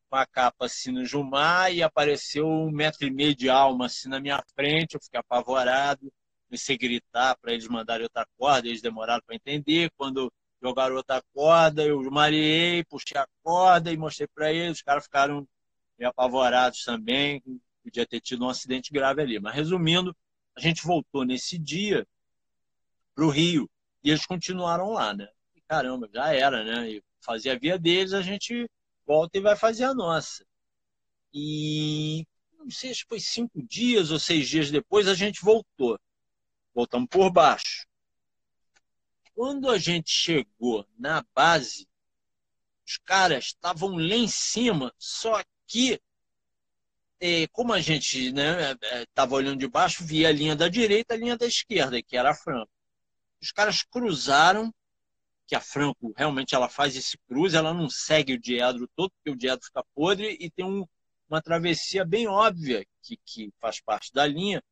[0.09, 4.09] com a capa assim no Jumar e apareceu um metro e meio de alma assim
[4.09, 6.13] na minha frente, eu fiquei apavorado,
[6.49, 11.23] comecei a gritar para eles mandarem outra corda, eles demoraram para entender, quando jogaram outra
[11.33, 15.47] corda, eu mariei, puxei a corda e mostrei para eles, os caras ficaram
[16.03, 17.43] apavorados também,
[17.83, 19.39] podia ter tido um acidente grave ali.
[19.39, 20.17] Mas resumindo,
[20.57, 22.07] a gente voltou nesse dia
[23.15, 23.69] para o Rio
[24.03, 25.29] e eles continuaram lá, né?
[25.55, 26.91] E, caramba, já era, né?
[26.91, 28.69] E fazia a via deles, a gente
[29.07, 30.45] volta e vai fazer a nossa.
[31.33, 32.27] E
[32.59, 35.99] não sei se foi cinco dias ou seis dias depois, a gente voltou.
[36.75, 37.87] Voltamos por baixo.
[39.35, 41.89] Quando a gente chegou na base,
[42.87, 46.01] os caras estavam lá em cima, só que
[47.53, 51.17] como a gente estava né, é, olhando de baixo, via a linha da direita e
[51.17, 52.71] a linha da esquerda, que era a Franco.
[53.43, 54.73] Os caras cruzaram,
[55.47, 59.31] que a Franco realmente ela faz esse cruze, ela não segue o diedro todo, porque
[59.31, 60.87] o diedro fica podre, e tem um,
[61.29, 64.63] uma travessia bem óbvia, que, que faz parte da linha.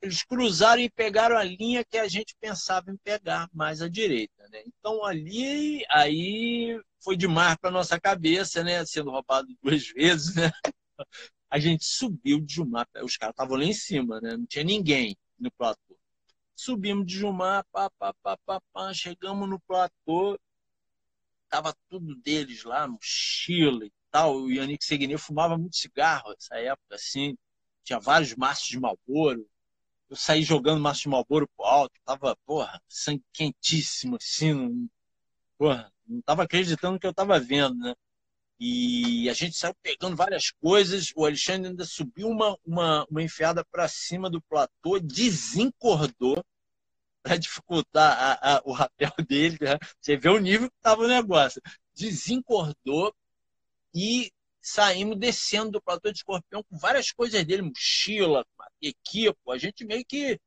[0.00, 4.48] Eles cruzaram e pegaram a linha que a gente pensava em pegar, mais à direita.
[4.48, 4.62] Né?
[4.66, 8.84] Então ali, aí foi demais para nossa cabeça, né?
[8.86, 10.34] sendo roubado duas vezes.
[10.36, 10.52] Né?
[11.50, 14.36] A gente subiu de Jumar, os caras estavam lá em cima, né?
[14.36, 15.98] não tinha ninguém no platô.
[16.54, 20.38] Subimos de Jumar, pá, pá, pá, pá, pá, chegamos no platô,
[21.48, 24.36] tava tudo deles lá, mochila e tal.
[24.36, 27.36] O Yannick Segner fumava muito cigarro nessa época, assim,
[27.84, 29.48] tinha vários maços de Malboro.
[30.08, 34.88] Eu saí jogando maço de Malboro pro alto, tava, porra, sangue quentíssimo, assim, não,
[35.58, 37.94] porra, não tava acreditando que eu tava vendo, né?
[38.58, 41.12] E a gente saiu pegando várias coisas.
[41.14, 46.42] O Alexandre ainda subiu uma, uma, uma enfiada para cima do platô, desencordou
[47.22, 49.58] para dificultar a, a, o rapel dele.
[49.60, 49.78] Né?
[50.00, 51.60] Você vê o nível que estava o negócio.
[51.94, 53.14] Desencordou
[53.94, 58.44] e saímos descendo do platô de escorpião com várias coisas dele, mochila,
[58.80, 59.52] equipo.
[59.52, 60.38] A gente meio que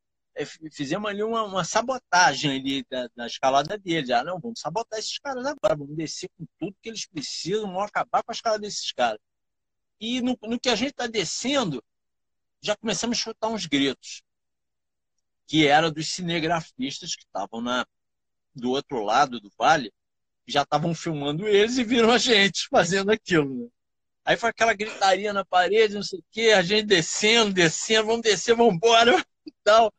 [0.46, 4.10] fizemos ali uma, uma sabotagem ali da, da, escalada deles.
[4.10, 7.84] Ah, não, vamos sabotar esses caras agora, vamos descer com tudo que eles precisam, vamos
[7.84, 9.20] acabar com a escala desses caras.
[10.00, 11.84] E no, no que a gente está descendo,
[12.62, 14.22] já começamos a chutar uns gritos,
[15.48, 17.86] que era dos cinegrafistas que estavam na,
[18.56, 19.92] do outro lado do vale,
[20.48, 23.64] já estavam filmando eles e viram a gente fazendo aquilo.
[23.66, 23.70] Né?
[24.26, 28.22] Aí foi aquela gritaria na parede, não sei o quê, a gente descendo, descendo, vamos
[28.22, 29.12] descer, vamos embora
[29.64, 29.94] tal.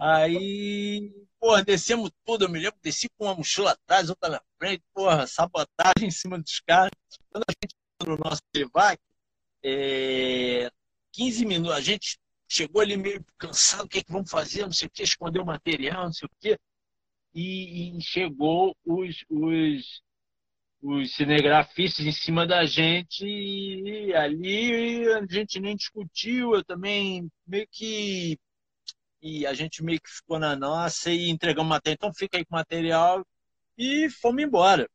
[0.00, 2.44] Aí, porra, descemos tudo.
[2.44, 6.38] Eu me lembro, desci com uma mochila atrás, outra na frente, porra, sabotagem em cima
[6.38, 6.90] dos caras.
[7.30, 8.98] Quando a gente no nosso Privac,
[9.62, 10.70] é,
[11.12, 14.72] 15 minutos, a gente chegou ali meio cansado, o que, é que vamos fazer, não
[14.72, 16.58] sei o que, esconder o material, não sei o que.
[17.34, 20.02] E, e chegou os, os,
[20.82, 27.66] os cinegrafistas em cima da gente e ali a gente nem discutiu, eu também meio
[27.70, 28.38] que
[29.22, 31.94] e a gente meio que ficou na nossa e entregamos material.
[31.94, 33.26] Então fica aí com o material
[33.78, 34.88] e fomos embora.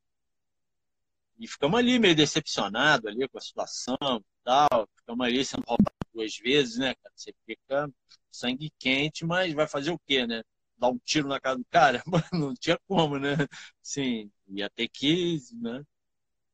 [1.40, 4.88] E ficamos ali meio decepcionados ali com a situação e tal.
[4.98, 7.14] Ficamos ali sendo roubados duas vezes, né, cara?
[7.16, 7.90] Você fica
[8.32, 10.44] sangue quente, mas vai fazer o quê, né?
[10.78, 12.04] Dar um tiro na cara do cara?
[12.34, 13.36] Não tinha como, né?
[13.82, 15.84] Sim, ia ter que, né?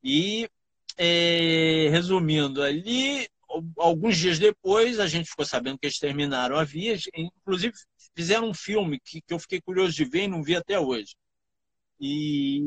[0.03, 0.49] E,
[0.97, 3.27] é, resumindo ali,
[3.77, 7.73] alguns dias depois, a gente ficou sabendo que eles terminaram a via, inclusive
[8.15, 11.15] fizeram um filme que, que eu fiquei curioso de ver e não vi até hoje.
[11.99, 12.61] E,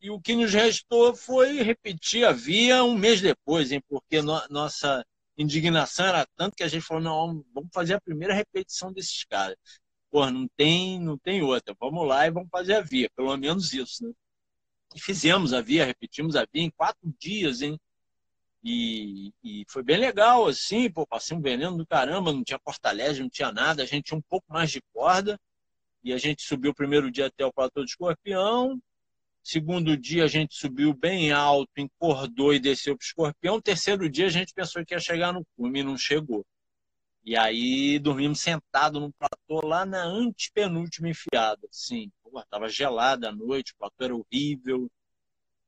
[0.00, 4.40] e o que nos restou foi repetir a via um mês depois, hein, porque no,
[4.48, 5.04] nossa
[5.36, 9.56] indignação era tanto que a gente falou, não, vamos fazer a primeira repetição desses caras.
[10.10, 13.72] Pô, não tem, não tem outra, vamos lá e vamos fazer a via, pelo menos
[13.72, 14.12] isso, né?
[14.94, 17.78] E fizemos a via, repetimos a via em quatro dias, hein?
[18.64, 23.24] E, e, foi bem legal, assim, pô, passei um veneno do caramba, não tinha portalégio,
[23.24, 25.38] não tinha nada, a gente tinha um pouco mais de corda,
[26.04, 28.80] e a gente subiu o primeiro dia até o platô do escorpião,
[29.42, 34.26] segundo dia a gente subiu bem alto, encordou e desceu para o escorpião, terceiro dia
[34.26, 36.44] a gente pensou que ia chegar no cume e não chegou.
[37.24, 42.10] E aí dormimos sentado num platô lá na antepenúltima enfiada, sim,
[42.50, 44.88] tava gelada a noite, o platô era horrível,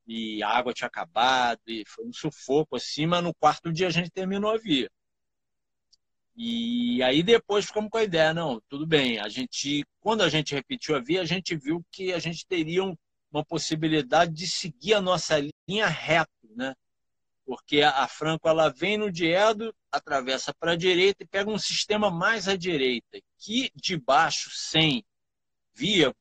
[0.07, 3.91] e a água tinha acabado, e foi um sufoco assim, mas no quarto dia a
[3.91, 4.89] gente terminou a via.
[6.37, 10.53] E aí depois ficamos com a ideia, não, tudo bem, a gente, quando a gente
[10.53, 12.83] repetiu a via, a gente viu que a gente teria
[13.31, 15.35] uma possibilidade de seguir a nossa
[15.67, 16.75] linha reto, né?
[17.45, 22.09] Porque a Franco ela vem no Diedo, atravessa para a direita e pega um sistema
[22.09, 25.05] mais à direita, que de baixo, sem
[25.73, 26.13] via,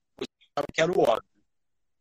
[0.72, 1.33] que era o óbvio.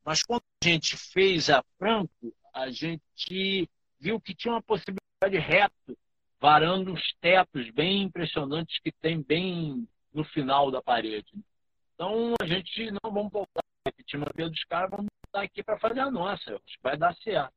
[0.06, 5.98] Mas quando a gente fez a Franco, a gente viu que tinha uma possibilidade reto,
[6.39, 11.32] varando os tetos bem impressionantes que tem bem no final da parede.
[11.96, 15.63] Então a gente não vamos voltar a repetir uma vez dos caras, vamos voltar aqui
[15.63, 16.60] para fazer a nossa.
[16.82, 17.54] Vai dar certo.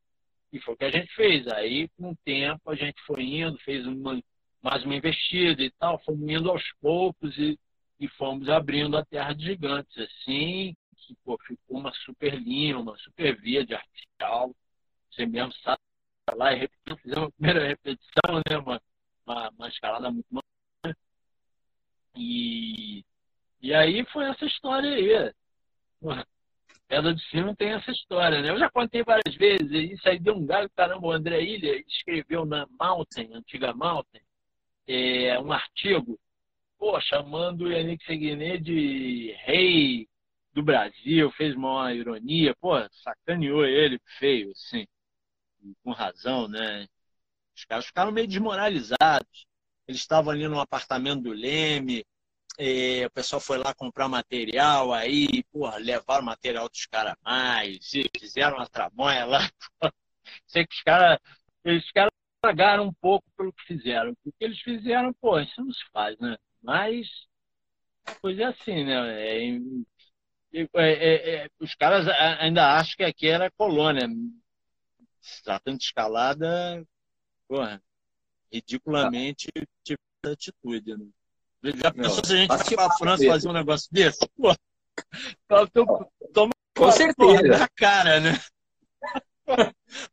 [0.52, 1.46] E foi o que a gente fez.
[1.48, 4.20] Aí, com o tempo, a gente foi indo, fez uma,
[4.62, 7.58] mais uma investida e tal, fomos indo aos poucos e,
[7.98, 9.98] e fomos abrindo a Terra de Gigantes.
[9.98, 10.76] Assim,
[11.24, 14.54] pô, ficou uma super linha, uma super via de artificial.
[15.10, 15.80] Você mesmo sabe
[16.34, 16.68] lá e
[17.02, 18.58] fizemos a primeira repetição, né?
[18.58, 18.82] Uma,
[19.26, 20.42] uma, uma escalada muito boa.
[22.16, 23.04] E,
[23.60, 25.32] e aí foi essa história aí.
[26.88, 28.50] Pedra de Cima tem essa história, né?
[28.50, 32.44] Eu já contei várias vezes, isso aí deu um galho, caramba, o André Ilha escreveu
[32.44, 34.22] na Mountain, antiga Mountain,
[34.86, 36.18] é, um artigo,
[36.78, 40.08] pô, chamando o Yannick Seguiné de rei
[40.56, 44.86] do Brasil, fez uma ironia, pô, sacaneou ele feio, assim,
[45.84, 46.86] com razão, né?
[47.56, 49.46] Os caras ficaram meio desmoralizados.
[49.86, 52.04] Eles estavam ali no apartamento do Leme,
[53.06, 58.66] o pessoal foi lá comprar material, aí, porra, levaram material dos caras mais, fizeram uma
[58.66, 59.40] tramonha lá.
[60.46, 61.18] Sei que os caras,
[61.64, 64.12] os caras pagaram um pouco pelo que fizeram.
[64.24, 66.36] O que eles fizeram, pô, isso não se faz, né?
[66.62, 67.06] Mas,
[68.20, 69.22] coisa é assim, né?
[69.22, 69.58] É,
[70.52, 72.06] é, é, é, os caras
[72.38, 74.08] ainda acham que aqui era colônia.
[75.20, 76.84] Se tratando de escalada,
[77.48, 77.82] porra,
[78.52, 79.48] ridiculamente
[79.84, 80.96] tipo de atitude.
[80.96, 81.06] Né?
[81.82, 84.20] Já pensou se a gente vai para a França fazer um negócio desse?
[84.36, 84.54] Pô,
[86.32, 87.42] toma Com certeza.
[87.42, 88.40] na cara, né?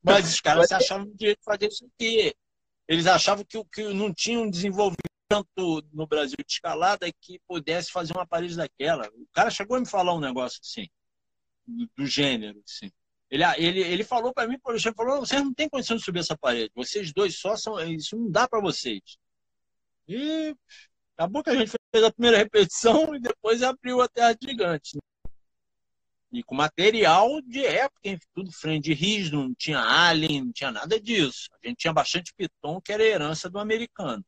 [0.02, 2.34] Mas os caras achavam de direito de fazer isso aqui.
[2.88, 5.13] Eles achavam que, que não tinha um desenvolvimento
[5.92, 9.08] no Brasil de escalada que pudesse fazer uma parede daquela.
[9.10, 10.88] O cara chegou a me falar um negócio assim,
[11.66, 12.92] do, do gênero, assim.
[13.30, 16.20] Ele, ele, ele falou para mim, por exemplo, falou, vocês não têm condição de subir
[16.20, 16.72] essa parede.
[16.76, 19.02] Vocês dois só são, isso não dá para vocês.
[20.08, 20.56] E
[21.18, 24.98] acabou que a gente fez a primeira repetição e depois abriu a Terra Gigante.
[24.98, 25.02] Né?
[26.34, 31.48] E com material de época, tudo frente rígido, não tinha alien, não tinha nada disso.
[31.64, 34.26] A gente tinha bastante piton, que era herança do americano.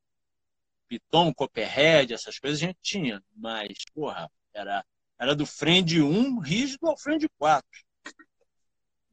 [0.88, 3.22] Piton, Copperhead, essas coisas a gente tinha.
[3.36, 4.84] Mas, porra, era,
[5.20, 7.68] era do Friend 1 rígido ao Friend 4.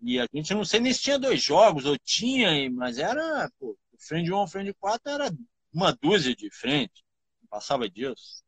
[0.05, 3.51] E a gente não sei nem se tinha dois jogos, ou tinha, mas era.
[3.59, 5.31] Pô, o Friend 1 ao Friend 4 era
[5.73, 7.05] uma dúzia de frente.
[7.41, 8.43] Não passava disso.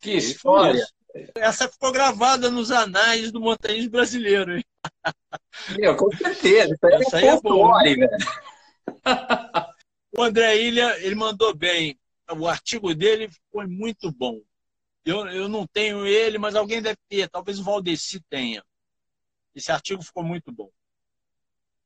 [0.00, 0.84] Que história!
[1.34, 4.56] Essa ficou gravada nos anais do montanhismo brasileiro.
[4.56, 4.64] Hein?
[5.76, 6.74] Meu, com certeza.
[7.00, 7.82] Isso aí é, é boa.
[10.16, 11.99] o André Ilha, ele mandou bem
[12.32, 14.40] o artigo dele foi muito bom.
[15.04, 17.28] Eu, eu não tenho ele, mas alguém deve ter.
[17.28, 18.62] Talvez o Valdeci tenha.
[19.54, 20.70] Esse artigo ficou muito bom.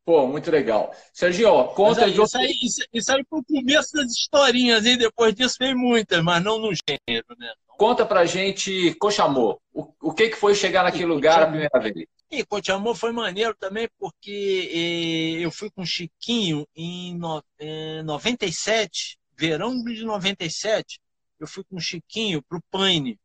[0.04, 0.94] Pô, muito legal.
[1.14, 4.84] Sergio, ó, conta aí, de isso, aí, isso, isso aí foi o começo das historinhas,
[4.84, 7.50] e depois disso veio muitas, mas não no gênero, né?
[7.66, 9.58] Conta pra gente Cochamô.
[9.72, 12.06] O, o que, que foi chegar naquele lugar a primeira vez?
[12.30, 18.02] E Cochamô foi maneiro também, porque eh, eu fui com o Chiquinho em no, eh,
[18.02, 21.00] 97 verão de 97,
[21.38, 23.18] eu fui com o Chiquinho para o Paine.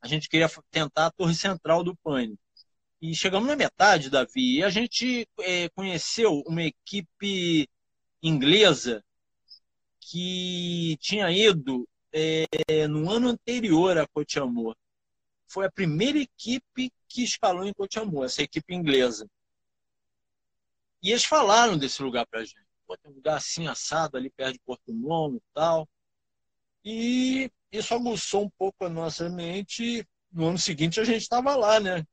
[0.00, 2.38] A gente queria tentar a torre central do Paine.
[3.00, 7.68] E chegamos na metade, Davi, e a gente é, conheceu uma equipe
[8.22, 9.04] inglesa
[10.00, 14.76] que tinha ido é, no ano anterior a Cotiamor.
[15.48, 19.28] Foi a primeira equipe que escalou em Cotiamor, essa equipe inglesa.
[21.02, 24.30] E eles falaram desse lugar para a gente pô, tem um lugar assim assado ali
[24.30, 25.88] perto de Porto Novo e tal.
[26.84, 30.06] E isso aguçou um pouco a nossa mente.
[30.30, 32.06] No ano seguinte a gente estava lá, né?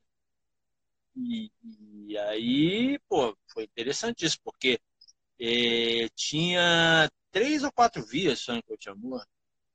[1.16, 1.52] E,
[2.08, 4.80] e, aí, pô, foi interessante isso, porque
[5.40, 9.26] é, tinha três ou quatro vias só em Cotiamor.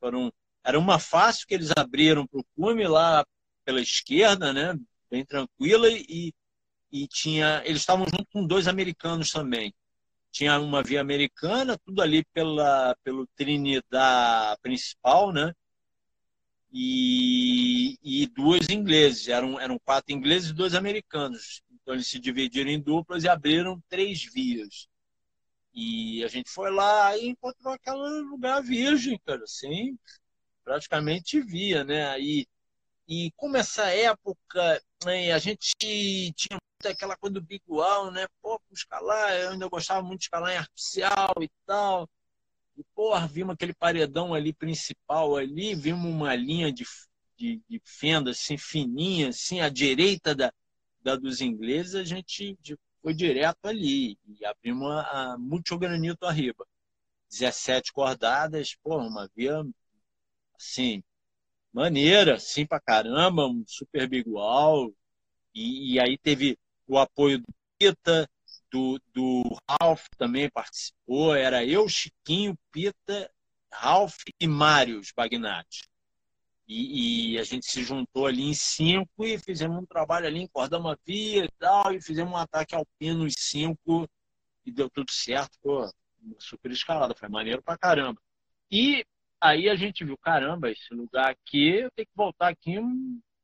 [0.01, 0.33] Foram,
[0.65, 3.27] era uma fácil que eles abriram para o cume lá
[3.65, 4.79] pela esquerda, né?
[5.11, 6.33] Bem tranquila, e,
[6.93, 7.63] e tinha.
[7.67, 9.75] Eles estavam junto com dois americanos também.
[10.35, 15.55] Tinha uma via americana, tudo ali pela, pelo Trinidad principal, né?
[16.73, 19.29] E, e duas ingleses.
[19.29, 21.63] Eram, eram quatro ingleses e dois americanos.
[21.71, 24.89] Então eles se dividiram em duplas e abriram três vias.
[25.73, 29.97] E a gente foi lá e encontrou aquele lugar virgem, cara, assim,
[30.65, 32.09] praticamente via, né?
[32.09, 32.45] Aí,
[33.09, 36.59] e como essa época né, a gente tinha
[36.93, 38.27] aquela coisa do bigual, né?
[38.43, 42.09] Pô, escalar, eu ainda gostava muito de escalar em artificial e tal.
[42.77, 46.85] E, porra, vimos aquele paredão ali principal ali, vimos uma linha de,
[47.37, 50.53] de, de fenda assim, fininha, assim, à direita da,
[51.03, 52.59] da dos ingleses, a gente
[53.03, 56.67] foi direto ali e abrimos a, a Multigranito Arriba.
[57.31, 59.63] 17 cordadas, pô, uma via
[60.59, 61.03] assim,
[61.73, 64.93] maneira, assim pra caramba, um super bigual.
[65.55, 68.29] E, e aí teve o apoio do Pita,
[68.71, 71.35] do, do Ralph também participou.
[71.35, 73.31] Era eu, Chiquinho, Pita,
[73.73, 75.83] Ralph e Mário Bagnati.
[76.67, 80.93] E, e, a gente se juntou ali em cinco e fizemos um trabalho ali, encordamos
[80.93, 84.09] a via e tal, e fizemos um ataque alpino em cinco
[84.65, 85.93] e deu tudo certo, pô,
[86.39, 88.19] super escalada, foi maneiro pra caramba.
[88.71, 89.05] E
[89.39, 92.79] aí a gente viu, caramba, esse lugar aqui, eu tenho que voltar aqui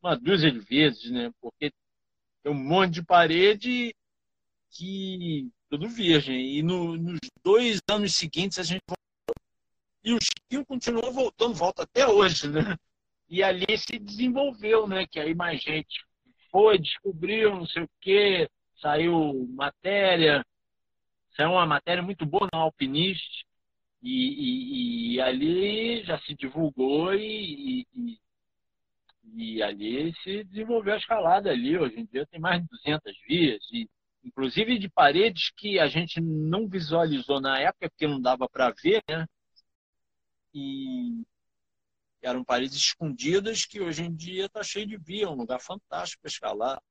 [0.03, 1.31] uma dúzia de vezes, né?
[1.43, 1.71] Porque
[2.43, 3.95] tem um monte de parede
[4.71, 6.59] que tudo virgem.
[6.59, 9.35] E no, nos dois anos seguintes a gente voltou.
[10.03, 12.77] E o Chiquinho continuou voltando, volta até hoje, né?
[13.29, 15.07] E ali se desenvolveu, né?
[15.07, 16.05] Que aí mais gente
[16.51, 18.49] foi, descobriu, não sei o quê,
[18.81, 20.45] saiu matéria,
[21.37, 23.45] saiu uma matéria muito boa no Alpinist,
[24.03, 28.19] e, e, e ali já se divulgou e, e,
[29.25, 31.79] e, ali se desenvolveu a escalada ali.
[31.79, 33.89] Hoje em dia tem mais de 200 vias, e,
[34.25, 39.03] inclusive de paredes que a gente não visualizou na época, porque não dava para ver,
[39.09, 39.27] né?
[40.55, 41.23] E,
[42.23, 46.31] eram paredes escondidas que hoje em dia está cheio de via, um lugar fantástico para
[46.31, 46.83] escalar.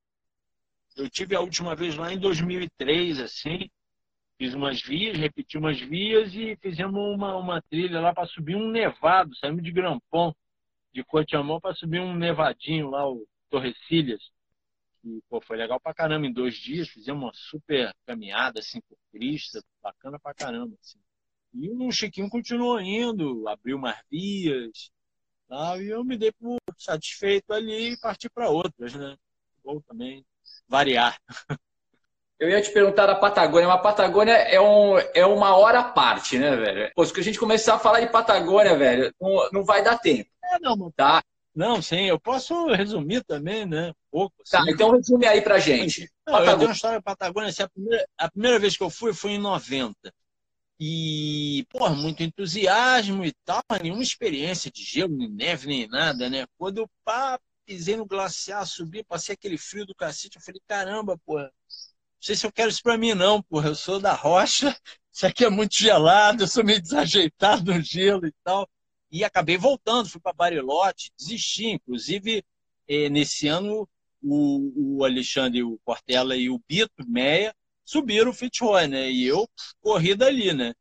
[0.96, 3.70] Eu tive a última vez lá em 2003, assim,
[4.38, 8.72] fiz umas vias, repeti umas vias e fizemos uma, uma trilha lá para subir um
[8.72, 10.34] nevado, saímos de Grampon,
[11.00, 14.22] de Cotiamão, para subir um nevadinho lá, o Torrecilhas.
[15.04, 18.98] E, pô, foi legal pra caramba, em dois dias fizemos uma super caminhada, assim, por
[19.12, 21.00] Cristo, bacana pra caramba, assim.
[21.54, 24.92] E o Chiquinho continuou indo, abriu umas vias,
[25.50, 29.16] Tal, e eu me dei por satisfeito ali e parti para outras, né?
[29.64, 30.24] Vou também
[30.68, 31.18] variar.
[32.40, 35.84] Eu ia te perguntar da Patagônia, mas a Patagônia é, um, é uma hora à
[35.84, 36.92] parte, né, velho?
[36.96, 40.30] Pô, se a gente começar a falar de Patagônia, velho, não, não vai dar tempo.
[40.60, 41.24] É, não, tá?
[41.56, 43.94] Não, sim, eu posso resumir também, né?
[44.12, 44.36] pouco.
[44.50, 46.10] Tá, então resume aí pra gente.
[46.26, 46.52] Não, Patagônia.
[46.52, 47.50] eu tenho uma história da Patagônia.
[47.50, 49.96] Assim, a, primeira, a primeira vez que eu fui foi em 90.
[50.80, 56.30] E, pô, muito entusiasmo e tal, mas nenhuma experiência de gelo, nem neve, nem nada,
[56.30, 56.46] né?
[56.58, 61.20] Quando eu pá, pisei no glaciar, subi, passei aquele frio do cacete, eu falei, caramba,
[61.26, 61.50] pô, não
[62.22, 63.70] sei se eu quero isso pra mim, não, porra.
[63.70, 64.74] Eu sou da rocha,
[65.12, 68.70] isso aqui é muito gelado, eu sou meio desajeitado no gelo e tal.
[69.12, 71.68] E acabei voltando, fui para Barilote, desisti.
[71.68, 72.44] Inclusive,
[72.88, 73.88] eh, nesse ano,
[74.22, 79.10] o, o Alexandre o Cortella e o Bito Meia subiram o Fitzroy, né?
[79.12, 79.50] E eu
[79.82, 80.74] corri dali, né?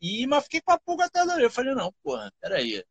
[0.00, 1.44] E, mas fiquei com a pulga até dali.
[1.44, 2.82] Eu falei, não, porra, peraí.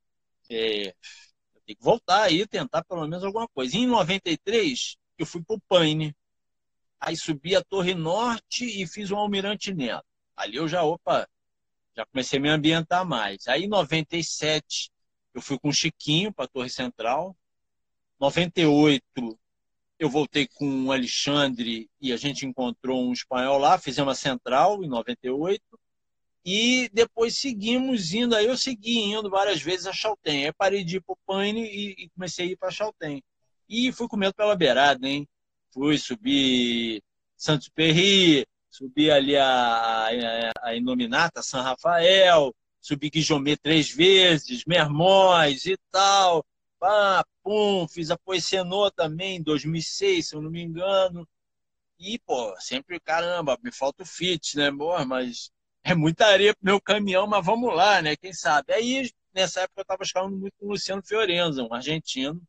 [0.50, 3.76] É, eu tenho que voltar aí, tentar pelo menos alguma coisa.
[3.76, 6.16] E em 93, eu fui pro Paine.
[7.00, 10.06] Aí subi a Torre Norte e fiz um Almirante Neto.
[10.36, 11.28] Ali eu já, opa,
[12.00, 13.46] já comecei a me ambientar mais.
[13.48, 14.90] Aí em 97,
[15.34, 17.36] eu fui com o Chiquinho para a Torre Central.
[18.20, 19.04] 98,
[20.00, 24.82] eu voltei com o Alexandre e a gente encontrou um espanhol lá, fizemos a central
[24.84, 25.62] em 98
[26.46, 30.46] e depois seguimos indo, aí eu segui indo várias vezes a Chaltén.
[30.46, 33.22] Aí parei de ir para o Paine e, e, comecei a ir para Chaltén.
[33.68, 35.28] E fui comendo pela beirada, hein?
[35.74, 37.04] Fui subir
[37.36, 45.66] Santos Perri, subi ali a, a, a Inominata, São Rafael, subi Guijomé três vezes, Mermóis
[45.66, 46.46] e tal.
[46.80, 51.28] Pá, pum, fiz a Poicenô também em 2006, se eu não me engano.
[52.00, 55.06] E, pô, sempre, caramba, me falta o fit, né, amor?
[55.06, 55.52] Mas
[55.84, 58.16] é muita areia pro meu caminhão, mas vamos lá, né?
[58.16, 58.74] Quem sabe?
[58.74, 62.42] Aí, nessa época, eu estava escalando muito com o Luciano Fiorenza, um argentino,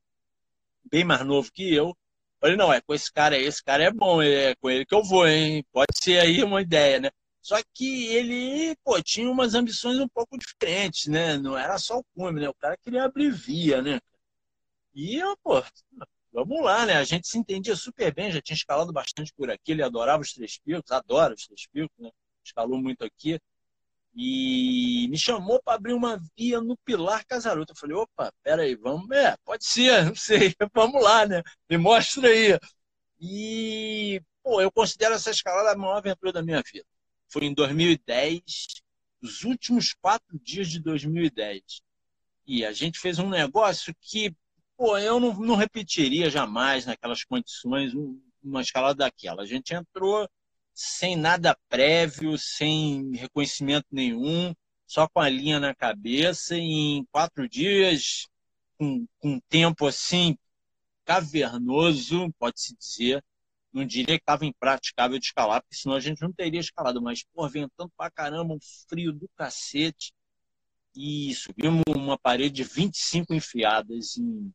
[0.91, 1.97] bem mais novo que eu.
[2.41, 4.95] Falei, não, é com esse cara aí, esse cara é bom, é com ele que
[4.95, 5.65] eu vou, hein?
[5.73, 7.11] Pode ser aí uma ideia, né?
[7.43, 11.37] Só que ele, pô, tinha umas ambições um pouco diferentes, né?
[11.39, 12.49] Não era só o cume, né?
[12.49, 14.01] O cara queria abrir via, né?
[14.95, 15.63] E eu, pô,
[16.33, 16.95] vamos lá, né?
[16.95, 20.33] A gente se entendia super bem, já tinha escalado bastante por aqui, ele adorava os
[20.33, 22.11] Três Picos, adora os Três Picos, né?
[22.45, 23.39] Escalou muito aqui.
[24.23, 27.73] E me chamou para abrir uma via no Pilar Casaroto.
[27.73, 31.43] Eu falei, opa, peraí, vamos, é, pode ser, não sei, vamos lá, né?
[31.71, 32.59] Me mostra aí.
[33.19, 36.85] E, pô, eu considero essa escalada a maior aventura da minha vida.
[37.29, 38.43] Foi em 2010,
[39.23, 41.63] os últimos quatro dias de 2010.
[42.47, 44.37] E a gente fez um negócio que,
[44.77, 47.95] pô, eu não, não repetiria jamais naquelas condições
[48.45, 49.45] uma escalada daquela.
[49.45, 50.29] A gente entrou
[50.75, 54.55] sem nada prévio, sem reconhecimento nenhum,
[54.87, 58.29] só com a linha na cabeça, e em quatro dias,
[58.79, 60.37] com, com um tempo assim
[61.05, 63.25] cavernoso, pode-se dizer,
[63.73, 67.25] não diria que estava impraticável de escalar, porque senão a gente não teria escalado, mas,
[67.33, 68.59] pô, ventando pra caramba, um
[68.89, 70.13] frio do cacete,
[70.95, 74.53] e subimos uma parede de 25 enfiadas em,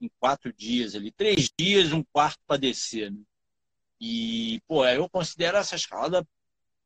[0.00, 3.20] em quatro dias ali, três dias, um quarto para descer, né?
[4.00, 6.26] E, pô, eu considero essa escalada,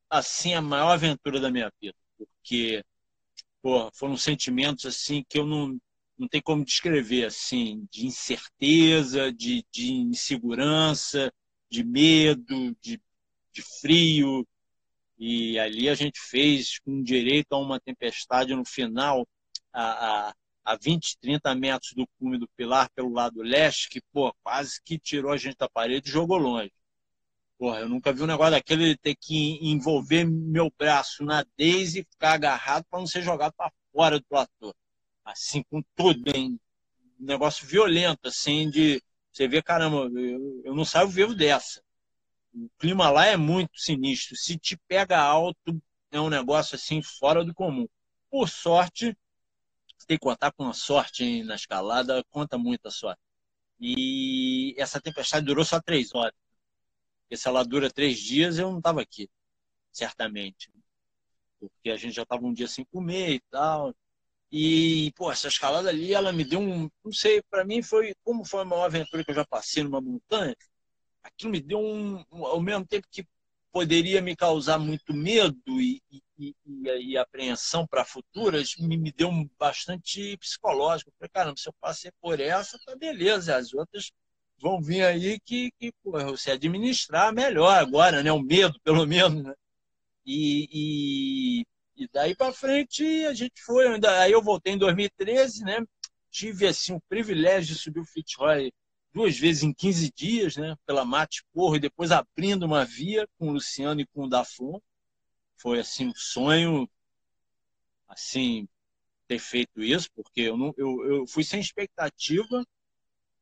[0.09, 1.95] assim, a maior aventura da minha vida.
[2.17, 2.83] Porque,
[3.61, 5.79] pô, foram sentimentos, assim, que eu não,
[6.17, 11.31] não tenho como descrever, assim, de incerteza, de, de insegurança,
[11.69, 13.01] de medo, de,
[13.51, 14.47] de frio.
[15.17, 19.27] E ali a gente fez com direito a uma tempestade no final,
[19.71, 20.35] a, a,
[20.65, 24.99] a 20, 30 metros do cume do pilar pelo lado leste, que, pô, quase que
[24.99, 26.71] tirou a gente da parede e jogou longe.
[27.63, 32.03] Porra, eu nunca vi um negócio daquele ter que envolver meu braço na Daisy e
[32.03, 34.75] ficar agarrado para não ser jogado para fora do platô.
[35.23, 36.59] Assim, com tudo, hein?
[37.17, 39.01] Um negócio violento, assim, de
[39.31, 41.81] você vê, caramba, eu, eu não saio vivo dessa.
[42.53, 44.35] O clima lá é muito sinistro.
[44.35, 47.87] Se te pega alto, é um negócio assim fora do comum.
[48.29, 49.17] Por sorte,
[50.05, 53.21] tem que contar com a sorte hein, na escalada, conta muito a sorte.
[53.79, 56.42] E essa tempestade durou só três horas.
[57.33, 59.27] Porque se ela dura três dias, eu não estava aqui,
[59.91, 60.71] certamente.
[61.59, 63.95] Porque a gente já estava um dia sem comer e tal.
[64.51, 66.87] E, pô, essa escalada ali, ela me deu um.
[67.03, 68.13] Não sei, para mim foi.
[68.23, 70.55] Como foi a maior aventura que eu já passei numa montanha,
[71.23, 72.23] aquilo me deu um.
[72.29, 73.25] Ao mesmo tempo que
[73.71, 76.55] poderia me causar muito medo e, e, e,
[77.13, 81.09] e apreensão para futuras, me, me deu um bastante psicológico.
[81.09, 83.55] Eu falei, caramba, se eu passei por essa, tá beleza.
[83.57, 84.11] As outras
[84.63, 88.31] vão vir aí que, que pô, você administrar melhor agora, né?
[88.31, 89.53] O medo, pelo menos, né?
[90.25, 91.61] E,
[92.01, 93.85] e, e daí para frente a gente foi.
[94.21, 95.85] Aí eu voltei em 2013, né?
[96.31, 98.71] Tive assim o privilégio de subir o Fitzroy
[99.13, 100.75] duas vezes em 15 dias, né?
[100.85, 104.81] Pela Mate Porro e depois abrindo uma via com o Luciano e com o Dafon.
[105.57, 106.89] Foi assim um sonho,
[108.07, 108.67] assim
[109.27, 112.65] ter feito isso, porque eu não, eu, eu fui sem expectativa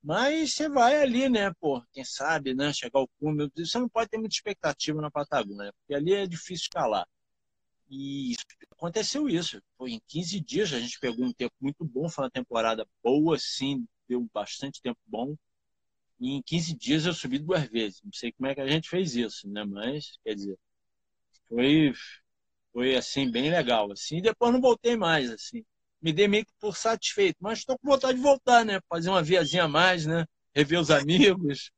[0.03, 3.49] mas você vai ali, né, pô, quem sabe, né, chegar ao cume.
[3.55, 7.07] Você não pode ter muita expectativa na Patagônia, porque ali é difícil escalar.
[7.89, 8.35] E
[8.71, 9.61] aconteceu isso.
[9.77, 13.37] Foi em 15 dias, a gente pegou um tempo muito bom, foi uma temporada boa,
[13.39, 15.35] sim, deu bastante tempo bom.
[16.19, 18.01] E em 15 dias eu subi duas vezes.
[18.03, 20.57] Não sei como é que a gente fez isso, né, mas, quer dizer,
[21.49, 21.93] foi,
[22.73, 23.91] foi assim, bem legal.
[23.91, 25.63] Assim, e depois não voltei mais, assim
[26.01, 27.37] me dei meio que por satisfeito.
[27.39, 28.79] Mas estou com vontade de voltar, né?
[28.89, 30.25] Fazer uma viazinha a mais, né?
[30.53, 31.71] Rever os amigos.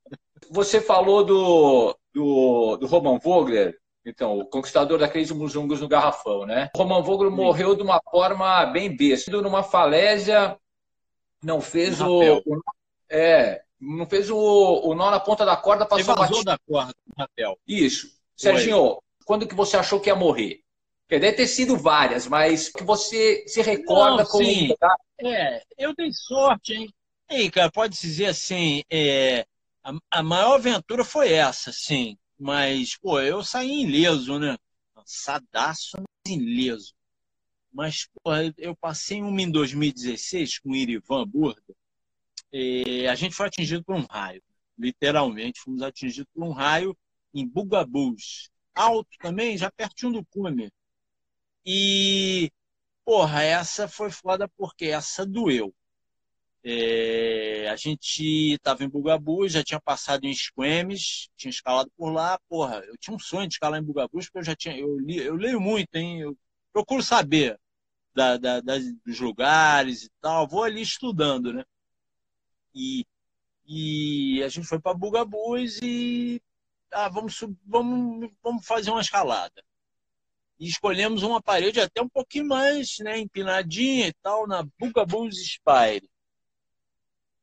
[0.50, 6.46] Você falou do, do, do Roman Vogler, então, o conquistador da crise Muzungus no Garrafão,
[6.46, 6.70] né?
[6.76, 7.38] O Roman Vogler Sim.
[7.38, 9.32] morreu de uma forma bem besta.
[9.42, 10.58] Numa falésia,
[11.42, 12.62] não fez o, o,
[13.10, 17.58] É, não fez o, o nó na ponta da corda, passou Você da corda, rapel.
[17.66, 18.08] Isso.
[18.36, 20.63] Serginho, quando que você achou que ia morrer?
[21.20, 24.46] Deve ter sido várias, mas que você se recorda Não, como.
[24.46, 24.70] Sim.
[25.20, 26.94] É, eu dei sorte, hein?
[27.30, 29.46] Ei, cara, pode dizer assim, é,
[29.84, 32.18] a, a, maior aventura foi essa, sim.
[32.38, 34.58] Mas, pô, eu saí ileso, né?
[34.94, 36.94] Cansadaço, mas ileso.
[37.72, 41.76] Mas, pô, eu passei uma em 2016 com o Irivan Burda.
[42.52, 44.44] E a gente foi atingido por um raio.
[44.78, 46.96] Literalmente, fomos atingidos por um raio
[47.34, 48.50] em Bugabus.
[48.76, 50.72] Alto também, já pertinho do cume.
[51.66, 52.52] E,
[53.06, 55.74] porra, essa foi foda porque essa doeu.
[56.66, 62.40] É, a gente estava em Bugabu, já tinha passado em Esquemes, tinha escalado por lá,
[62.48, 65.18] porra, eu tinha um sonho de escalar em Bugabu, porque eu já tinha, eu, li,
[65.18, 66.38] eu leio muito, hein, eu
[66.72, 67.60] procuro saber
[68.16, 68.62] da, da,
[69.06, 71.64] dos lugares e tal, vou ali estudando, né?
[72.74, 73.06] E,
[73.66, 76.42] e a gente foi para Bugabus e
[76.92, 79.64] ah, vamos, vamos, vamos fazer uma escalada.
[80.60, 86.10] E escolhemos uma parede até um pouquinho mais né, empinadinha e tal, na Bugaboo's Spire.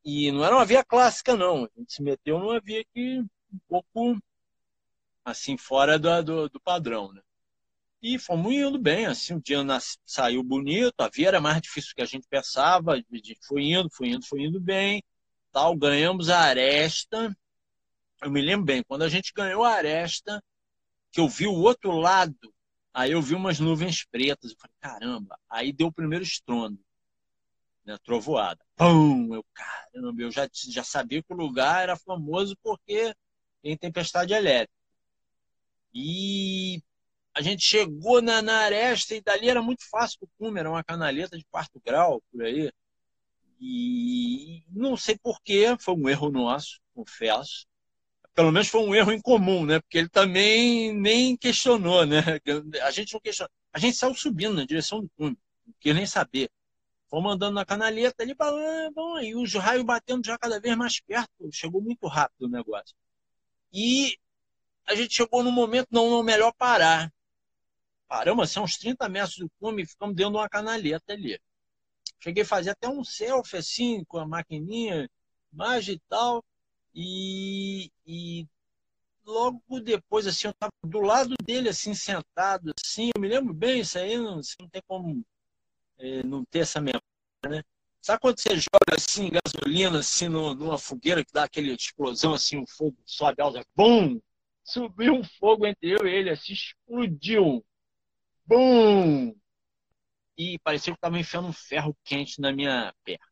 [0.03, 1.65] E não era uma via clássica, não.
[1.65, 4.17] A gente se meteu numa via que um pouco
[5.23, 7.21] assim, fora do, do, do padrão, né?
[8.01, 9.99] E fomos indo bem, assim, o dia nas...
[10.03, 13.63] saiu bonito, a via era mais difícil do que a gente pensava, a gente foi
[13.65, 15.03] indo, foi indo, foi indo bem,
[15.51, 17.35] tal, ganhamos a aresta,
[18.23, 20.43] eu me lembro bem, quando a gente ganhou a aresta,
[21.11, 22.35] que eu vi o outro lado,
[22.93, 26.79] aí eu vi umas nuvens pretas, eu falei, caramba, aí deu o primeiro estrondo,
[27.85, 33.15] né, trovoada, pum, eu, caramba, eu já, já sabia que o lugar era famoso porque
[33.61, 34.73] tem tempestade elétrica,
[35.93, 36.81] e
[37.33, 40.83] a gente chegou na, na aresta e dali era muito fácil o cume, era uma
[40.83, 42.71] canaleta de quarto grau, por aí.
[43.59, 47.65] E não sei porquê, foi um erro nosso, confesso.
[48.33, 49.79] Pelo menos foi um erro incomum, né?
[49.79, 52.19] Porque ele também nem questionou, né?
[52.83, 53.51] A gente não questionou.
[53.73, 56.49] A gente saiu subindo na direção do cume, não queria nem saber.
[57.09, 58.33] Fomos andando na canaleta ali,
[58.93, 61.29] bom, e os raios batendo já cada vez mais perto.
[61.51, 62.95] Chegou muito rápido o negócio.
[63.73, 64.17] E
[64.85, 67.11] a gente chegou no momento, não, não, melhor parar.
[68.07, 71.39] Paramos assim, uns 30 metros do cume ficamos dentro de uma canaleta ali.
[72.19, 75.09] Cheguei a fazer até um selfie assim, com a maquininha,
[75.51, 76.43] imagem e tal.
[76.93, 78.47] E, e
[79.25, 83.81] logo depois, assim, eu estava do lado dele, assim, sentado, assim, eu me lembro bem,
[83.81, 85.23] isso aí não, não tem como
[85.99, 87.01] é, não ter essa memória,
[87.47, 87.63] né?
[88.01, 92.67] Sabe quando você joga assim, gasolina, assim, numa fogueira que dá aquela explosão, assim, o
[92.67, 94.19] fogo sobe alto, bum!
[94.63, 97.65] Subiu um fogo entre eu e ele, assim, explodiu.
[98.45, 99.33] Bum!
[100.37, 103.25] E parecia que estava enfiando um ferro quente na minha perna.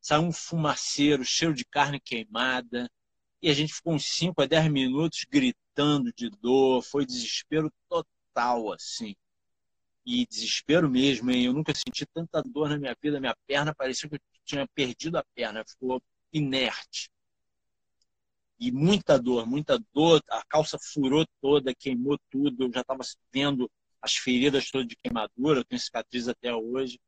[0.00, 2.90] Saiu um fumaceiro, cheiro de carne queimada.
[3.42, 6.82] E a gente ficou uns 5 a 10 minutos gritando de dor.
[6.82, 9.14] Foi desespero total, assim.
[10.04, 11.44] E desespero mesmo, hein?
[11.46, 13.20] Eu nunca senti tanta dor na minha vida.
[13.20, 15.64] Minha perna parecia que eu tinha perdido a perna.
[15.66, 17.10] Ficou inerte
[18.60, 20.22] e muita dor, muita dor.
[20.30, 22.64] A calça furou toda, queimou tudo.
[22.64, 23.70] Eu já estava vendo
[24.02, 26.98] as feridas todas de queimadura, eu tenho cicatriz até hoje.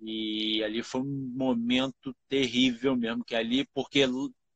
[0.00, 4.04] E ali foi um momento terrível mesmo, que ali, porque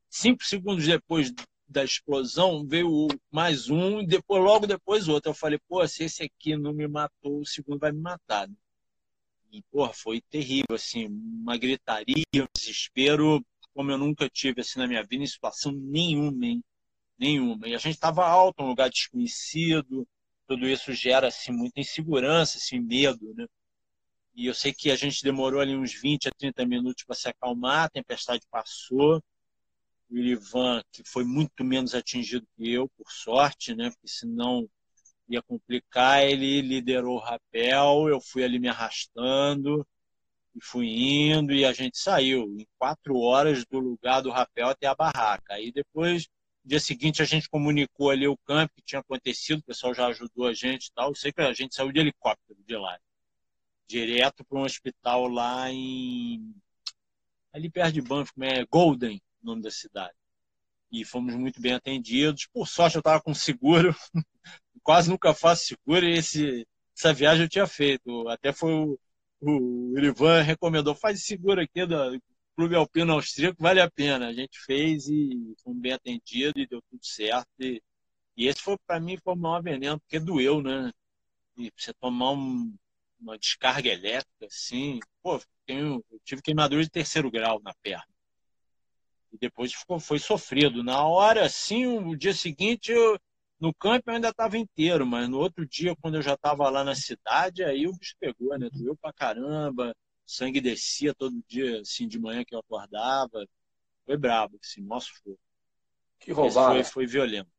[0.09, 1.33] cinco segundos depois
[1.67, 5.31] da explosão veio mais um e depois, logo depois outro.
[5.31, 8.49] Eu falei, pô, se esse aqui não me matou, o segundo vai me matar.
[9.51, 14.87] E, porra, foi terrível, assim, uma gritaria, um desespero como eu nunca tive assim na
[14.87, 16.63] minha vida, em situação nenhuma, hein?
[17.17, 17.67] nenhuma.
[17.67, 20.07] E a gente estava alto, um lugar desconhecido,
[20.47, 23.47] tudo isso gera assim muita insegurança, assim, medo, né?
[24.35, 27.29] E eu sei que a gente demorou ali uns 20 a 30 minutos para se
[27.29, 29.21] acalmar, a tempestade passou.
[30.09, 33.89] O Ivan, que foi muito menos atingido que eu, por sorte, né?
[33.91, 34.67] Porque senão
[35.29, 39.85] ia complicar, ele liderou o rapel, eu fui ali me arrastando
[40.55, 44.87] e fui indo e a gente saiu em quatro horas do lugar do rapel até
[44.87, 45.53] a barraca.
[45.53, 46.27] Aí depois,
[46.63, 50.07] no dia seguinte, a gente comunicou ali o campo que tinha acontecido, o pessoal já
[50.07, 51.09] ajudou a gente e tal.
[51.09, 52.97] Eu sei que a gente saiu de helicóptero de lá,
[53.87, 56.53] direto para um hospital lá em.
[57.53, 60.15] ali perto de Banff, como é Golden, o nome da cidade.
[60.91, 62.47] E fomos muito bem atendidos.
[62.53, 63.95] Por sorte, eu estava com seguro,
[64.83, 66.67] quase nunca faço seguro, e esse,
[66.97, 68.27] essa viagem eu tinha feito.
[68.29, 68.99] Até foi o
[69.43, 71.95] o Ivan recomendou, faz seguro aqui do
[72.55, 74.27] Clube Alpino Austríaco, vale a pena.
[74.27, 77.49] A gente fez e fomos bem atendidos e deu tudo certo.
[77.59, 77.81] E,
[78.37, 80.91] e esse foi para mim foi o maior veneno, porque doeu, né?
[81.57, 82.73] E você tomar um,
[83.23, 88.05] uma descarga elétrica, assim, pô, tenho, eu tive queimadura de terceiro grau na perna.
[89.31, 90.83] E depois ficou, foi sofrido.
[90.83, 93.17] Na hora, assim, o dia seguinte, eu,
[93.59, 96.83] no campo eu ainda estava inteiro, mas no outro dia, quando eu já estava lá
[96.83, 98.69] na cidade, aí o bicho pegou, né?
[98.71, 99.95] Doeu pra caramba,
[100.25, 103.47] sangue descia todo dia, assim, de manhã que eu acordava.
[104.05, 105.39] Foi brabo, assim, nosso fogo.
[106.19, 106.73] Que roubado.
[106.75, 107.49] Foi, foi violento.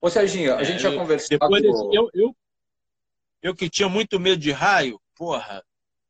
[0.00, 1.28] Ô, Serginho, a é, gente já conversou.
[1.28, 2.36] Depois eu, eu,
[3.42, 5.64] eu que tinha muito medo de raio, porra,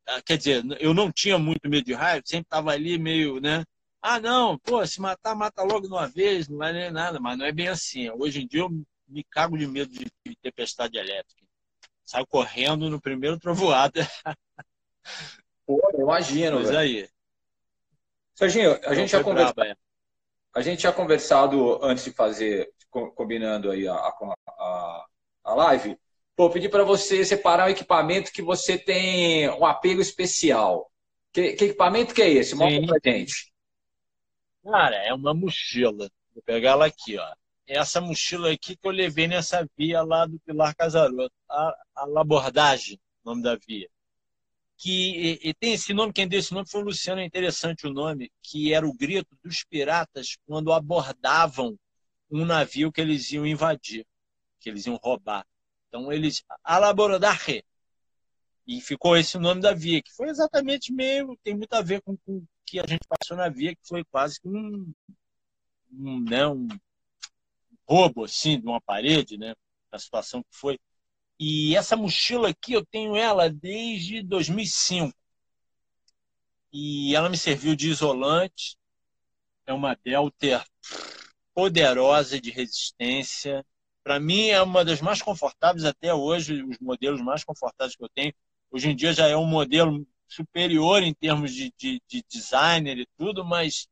[0.07, 3.63] ah, quer dizer, eu não tinha muito medo de raio, sempre estava ali meio, né?
[4.01, 7.37] Ah, não, pô, se matar, mata logo de uma vez, não vai nem nada, mas
[7.37, 8.09] não é bem assim.
[8.09, 8.69] Hoje em dia eu
[9.07, 11.41] me cago de medo de, de tempestade elétrica.
[12.03, 14.01] Saio correndo no primeiro trovoada.
[15.65, 16.57] Pô, imagino.
[16.57, 17.07] Mas aí.
[18.33, 19.53] Serginho, a gente, já conversa...
[19.63, 19.75] é.
[20.55, 25.05] a gente já conversado antes de fazer, combinando aí a, a,
[25.43, 25.97] a live.
[26.41, 30.91] Pô, pedi para você separar um equipamento que você tem um apego especial.
[31.31, 32.55] Que, que equipamento que é esse?
[32.55, 33.53] Mostra pra gente.
[34.63, 36.09] Cara, é uma mochila.
[36.33, 37.31] Vou pegar ela aqui, ó
[37.67, 42.99] essa mochila aqui que eu levei nessa via lá do Pilar Casaroto, a, a Labordagem,
[43.23, 43.87] nome da via.
[44.77, 47.85] Que e, e tem esse nome, quem deu esse nome foi o Luciano, é interessante
[47.85, 51.77] o nome, que era o grito dos piratas quando abordavam
[52.31, 54.05] um navio que eles iam invadir,
[54.59, 55.45] que eles iam roubar.
[55.91, 57.61] Então eles, a Labordagem,
[58.65, 62.01] e ficou esse o nome da via, que foi exatamente meio, tem muito a ver
[62.01, 64.93] com, o que a gente passou na via, que foi quase que um,
[65.91, 66.69] um, né, um
[67.85, 69.53] roubo assim de uma parede, né?
[69.91, 70.79] A situação que foi.
[71.37, 75.13] E essa mochila aqui eu tenho ela desde 2005.
[76.71, 78.77] E ela me serviu de isolante.
[79.65, 80.65] É uma Delta
[81.53, 83.65] poderosa de resistência.
[84.03, 88.09] Para mim é uma das mais confortáveis até hoje, os modelos mais confortáveis que eu
[88.09, 88.33] tenho.
[88.71, 93.07] Hoje em dia já é um modelo superior em termos de, de, de designer e
[93.17, 93.87] tudo, mas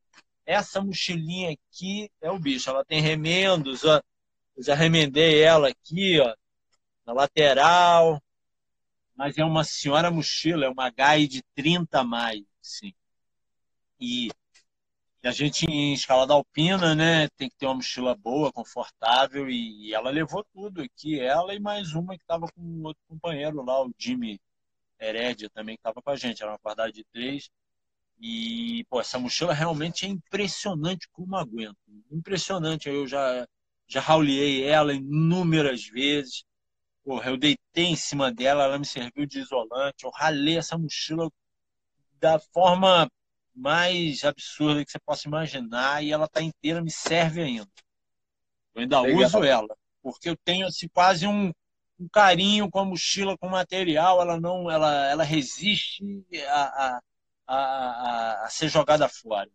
[0.46, 2.70] essa mochilinha aqui é o bicho.
[2.70, 4.02] Ela tem remendos, ó.
[4.58, 6.34] Eu já remendei ela aqui, ó,
[7.06, 8.22] na lateral.
[9.16, 12.94] Mas é uma senhora mochila, é uma GAI de 30 mais, sim.
[14.00, 14.30] E
[15.24, 20.10] a gente em escalada alpina, né, tem que ter uma mochila boa, confortável, e ela
[20.10, 24.40] levou tudo aqui, ela e mais uma que estava com outro companheiro lá, o Jimmy
[25.00, 27.50] Heredia também que estava com a gente, era uma quadrada de três.
[28.20, 31.78] E, pô, essa mochila realmente é impressionante como aguenta.
[32.12, 32.90] Impressionante.
[32.90, 33.48] Eu já,
[33.88, 36.44] já rauliei ela inúmeras vezes.
[37.04, 40.06] Porra, eu deitei em cima dela, ela me serviu de isolante.
[40.06, 41.30] Eu ralei essa mochila
[42.20, 43.10] da forma
[43.56, 47.70] mais absurda que você possa imaginar e ela está inteira, me serve ainda.
[48.76, 49.26] Eu ainda Legal.
[49.26, 51.52] uso ela, porque eu tenho assim, quase um,
[52.00, 56.04] um carinho com a mochila, com o material, ela não, ela, ela resiste
[56.48, 57.02] a, a
[57.50, 59.50] a, a, ser jogada fora.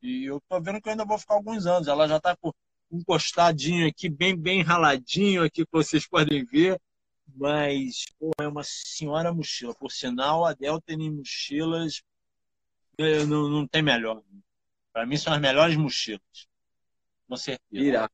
[0.00, 1.88] E eu tô vendo que eu ainda vou ficar alguns anos.
[1.88, 2.36] Ela já está
[2.90, 6.80] encostadinho aqui, bem, bem raladinho aqui, que vocês podem ver.
[7.34, 9.74] Mas pô, é uma senhora mochila.
[9.74, 12.02] Por sinal, a Delta em mochilas
[13.26, 14.22] não, não tem melhor.
[14.92, 16.20] Para mim são as melhores mochilas.
[17.28, 17.84] Com certeza.
[17.84, 18.10] Irá.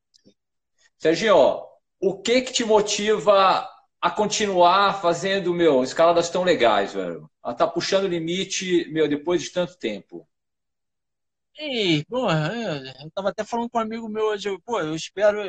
[0.97, 1.63] Serginho,
[2.01, 3.69] o que que te motiva
[4.01, 7.29] a continuar fazendo, meu, escaladas tão legais, velho?
[7.43, 10.29] A tá puxando o limite, meu, depois de tanto tempo.
[11.61, 15.41] E, pô, eu tava até falando com um amigo meu hoje, pô, eu espero,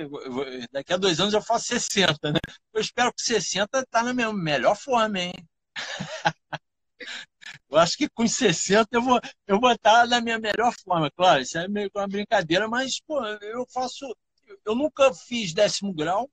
[0.72, 2.40] daqui a dois anos eu faço 60, né?
[2.74, 5.34] Eu espero que 60 tá na minha melhor forma, hein?
[7.70, 11.12] Eu acho que com 60 eu vou, eu vou estar na minha melhor forma.
[11.12, 14.06] Claro, isso é meio que uma brincadeira, mas, pô, eu faço.
[14.66, 16.30] Eu nunca fiz décimo grau,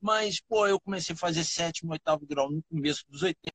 [0.00, 3.54] mas, pô, eu comecei a fazer sétimo, oitavo grau no começo dos 80.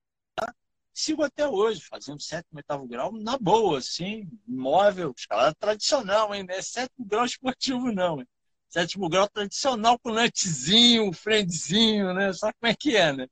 [0.93, 6.45] Sigo até hoje, fazendo sétimo, oitavo grau, na boa, assim, imóvel, escalada tradicional, hein?
[6.47, 8.19] Não é sétimo grau esportivo, não.
[8.19, 8.27] Hein?
[8.69, 12.33] Sétimo grau tradicional com lantezinho, friendzinho, né?
[12.33, 13.27] Sabe como é que é, né?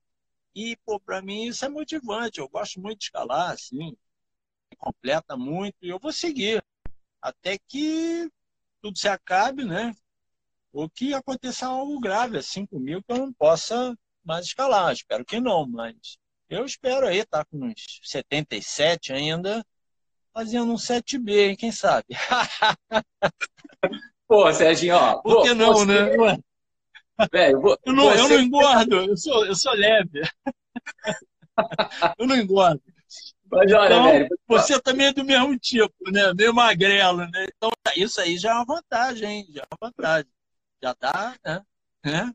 [0.56, 2.40] E, pô, pra mim isso é motivante.
[2.40, 3.96] Eu gosto muito de escalar, assim,
[4.78, 6.64] completa muito, e eu vou seguir.
[7.22, 8.30] Até que
[8.82, 9.94] tudo se acabe, né?
[10.72, 14.94] ou que aconteça algo grave assim comigo que eu não possa mais escalar.
[14.94, 16.18] Espero que não, mas
[16.50, 19.66] eu espero aí estar tá com uns 77 ainda,
[20.34, 21.56] fazendo um 7B, hein?
[21.56, 22.06] quem sabe?
[24.28, 25.22] Pô, Serginho, ó.
[25.22, 25.86] Por que não, você...
[25.86, 26.38] né?
[27.32, 27.78] Velho, vou...
[27.86, 28.20] eu, não, você...
[28.20, 30.22] eu não engordo, eu sou, eu sou leve.
[32.18, 32.82] eu não engordo.
[33.52, 36.34] Mas olha, então, velho, você também é do mesmo tipo, né?
[36.36, 37.48] Meio magrelo, né?
[37.56, 39.48] Então, isso aí já é uma vantagem, hein?
[39.50, 40.30] Já é uma vantagem
[40.82, 41.66] já está, né?
[42.04, 42.34] né?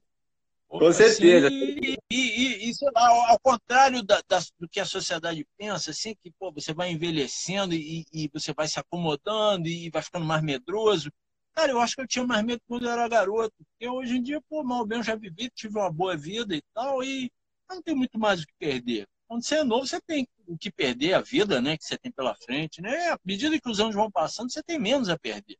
[0.68, 1.48] Com assim, certeza.
[1.50, 6.14] E, e, e, sei lá, ao contrário da, da, do que a sociedade pensa, assim,
[6.16, 10.42] que pô, você vai envelhecendo e, e, você vai se acomodando e vai ficando mais
[10.42, 11.12] medroso.
[11.54, 13.54] Cara, eu acho que eu tinha mais medo quando eu era garoto.
[13.58, 16.62] Porque hoje em dia, pô, mal bem eu já vivi, tive uma boa vida e
[16.74, 17.30] tal, e
[17.70, 19.06] não tem muito mais o que perder.
[19.28, 22.12] Quando você é novo, você tem o que perder, a vida né, que você tem
[22.12, 22.82] pela frente.
[22.82, 23.10] Né?
[23.10, 25.56] À medida que os anos vão passando, você tem menos a perder.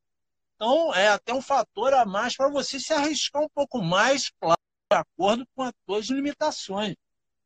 [0.56, 4.58] Então, é até um fator a mais para você se arriscar um pouco mais, claro,
[4.90, 6.94] de acordo com as suas limitações.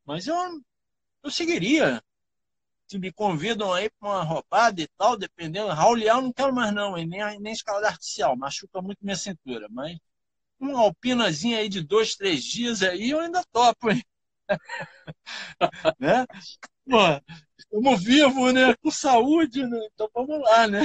[0.04, 0.36] Mas eu,
[1.22, 2.02] eu seguiria.
[2.96, 5.72] Me convidam aí para uma roubada e tal, dependendo.
[5.72, 9.66] Raulear eu não quero mais, não, nem, nem escalada artificial, machuca muito minha cintura.
[9.70, 9.98] Mas
[10.60, 14.02] uma alpinazinha aí de dois, três dias aí, eu ainda topo, hein?
[15.98, 16.26] né?
[16.88, 16.98] Pô,
[17.58, 18.74] estamos vivos, né?
[18.82, 19.78] Com saúde, né?
[19.92, 20.82] Então vamos lá, né?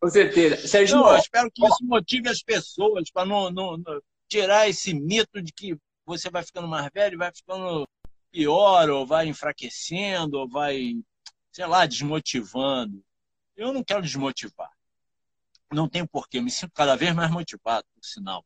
[0.00, 0.66] Com certeza.
[0.66, 4.94] Sérgio, não, eu espero que isso motive as pessoas para não, não, não, tirar esse
[4.94, 5.76] mito de que
[6.06, 7.86] você vai ficando mais velho, vai ficando
[8.30, 10.94] pior, ou vai enfraquecendo, ou vai,
[11.52, 13.04] sei lá, desmotivando.
[13.56, 14.70] Eu não quero desmotivar.
[15.72, 18.44] não tem porquê, me sinto cada vez mais motivado, por sinal.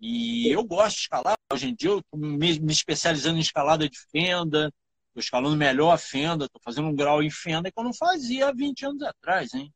[0.00, 1.36] E eu gosto de escalar.
[1.52, 4.72] Hoje em dia eu estou me, me, especializando em escalada de fenda,
[5.08, 8.48] estou escalando melhor a fenda, estou fazendo um grau em fenda que eu não fazia
[8.48, 9.72] há 20 anos atrás, hein?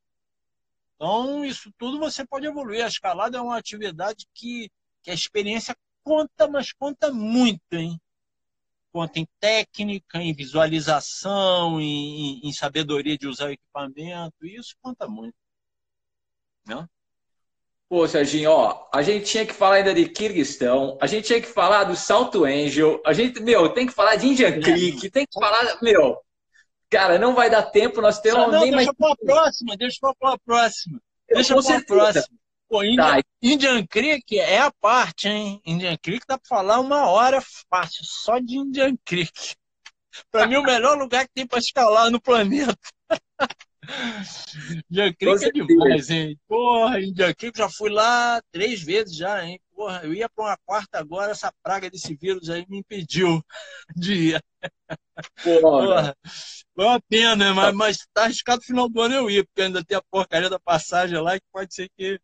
[0.96, 2.84] Então, isso tudo você pode evoluir.
[2.84, 4.70] A escalada é uma atividade que,
[5.02, 8.00] que a experiência conta, mas conta muito, hein?
[8.98, 15.36] Conta em técnica, em visualização, em, em sabedoria de usar o equipamento, isso conta muito.
[16.66, 16.84] Né?
[17.88, 21.46] Pô, Serginho, ó, a gente tinha que falar ainda de Kirguistão, a gente tinha que
[21.46, 25.38] falar do Salto Angel, a gente, meu, tem que falar de Indian Creek, tem que
[25.38, 26.20] falar, meu,
[26.90, 28.96] cara, não vai dar tempo, nós temos não, nem deixa mais...
[28.96, 32.37] para a próxima, deixa para a próxima, deixa para a próxima.
[32.68, 33.22] Pô, Indian, tá.
[33.42, 35.60] Indian Creek é a parte, hein?
[35.64, 37.40] Indian Creek dá para falar uma hora
[37.70, 39.32] fácil, só de Indian Creek.
[40.30, 42.76] Para mim, o melhor lugar que tem para escalar no planeta.
[44.90, 46.38] Indian Creek é demais, hein?
[46.46, 49.58] Porra, Indian Creek já fui lá três vezes já, hein?
[49.74, 53.42] Porra, eu ia para uma quarta agora, essa praga desse vírus aí me impediu
[53.96, 54.44] de ir.
[55.42, 56.14] Porra,
[56.74, 59.84] foi uma pena, mas, mas tá arriscado no final do ano eu ir, porque ainda
[59.84, 62.20] tem a porcaria da passagem lá que pode ser que,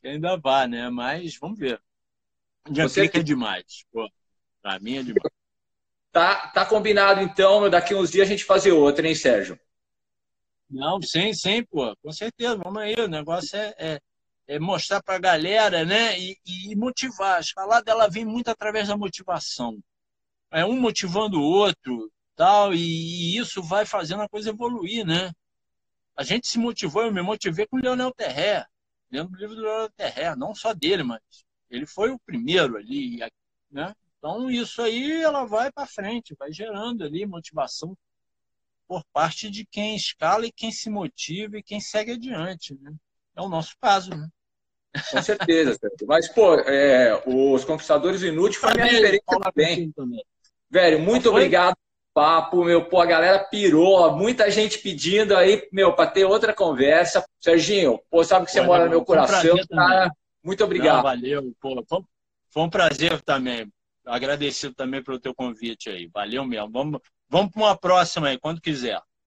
[0.00, 0.88] que ainda vá, né?
[0.90, 1.80] Mas vamos ver.
[2.68, 3.84] Indian Você é demais.
[3.92, 4.08] Pô,
[4.62, 5.32] pra mim é demais.
[6.12, 9.58] Tá, tá combinado então, daqui uns dias a gente fazer outra, hein, Sérgio?
[10.68, 12.56] Não, sim, sim, pô, com certeza.
[12.56, 14.00] Vamos aí, o negócio é, é,
[14.48, 16.18] é mostrar para a galera, né?
[16.18, 17.36] E, e, motivar.
[17.36, 19.78] A escalada ela vem muito através da motivação.
[20.50, 25.30] É um motivando o outro, tal, e, e isso vai fazendo a coisa evoluir, né?
[26.16, 28.64] A gente se motivou, eu me motivei com o Leonel Terré,
[29.10, 31.20] dentro do livro do Leonel Terré, não só dele, mas
[31.70, 33.18] ele foi o primeiro ali,
[33.70, 33.94] né?
[34.18, 37.96] Então isso aí ela vai para frente, vai gerando ali motivação
[38.88, 42.74] por parte de quem escala e quem se motiva e quem segue adiante.
[42.80, 42.92] Né?
[43.36, 44.10] É o nosso caso.
[44.10, 44.28] Né?
[45.10, 49.92] Com certeza, mas, pô, é, os Conquistadores Inúteis foi minha referência também.
[49.92, 50.24] também.
[50.70, 51.76] Velho, muito obrigado
[52.16, 57.22] papo, meu, pô, a galera pirou, muita gente pedindo aí, meu, para ter outra conversa.
[57.38, 60.10] Serginho, pô, sabe que você pô, mora no meu coração, um cara.
[60.42, 60.96] Muito obrigado.
[60.96, 61.84] Não, valeu, pô,
[62.48, 63.70] foi um prazer também.
[64.06, 66.08] Agradecido também pelo teu convite aí.
[66.14, 66.70] Valeu mesmo.
[66.70, 69.00] Vamos, Vamos para uma próxima aí, quando quiser.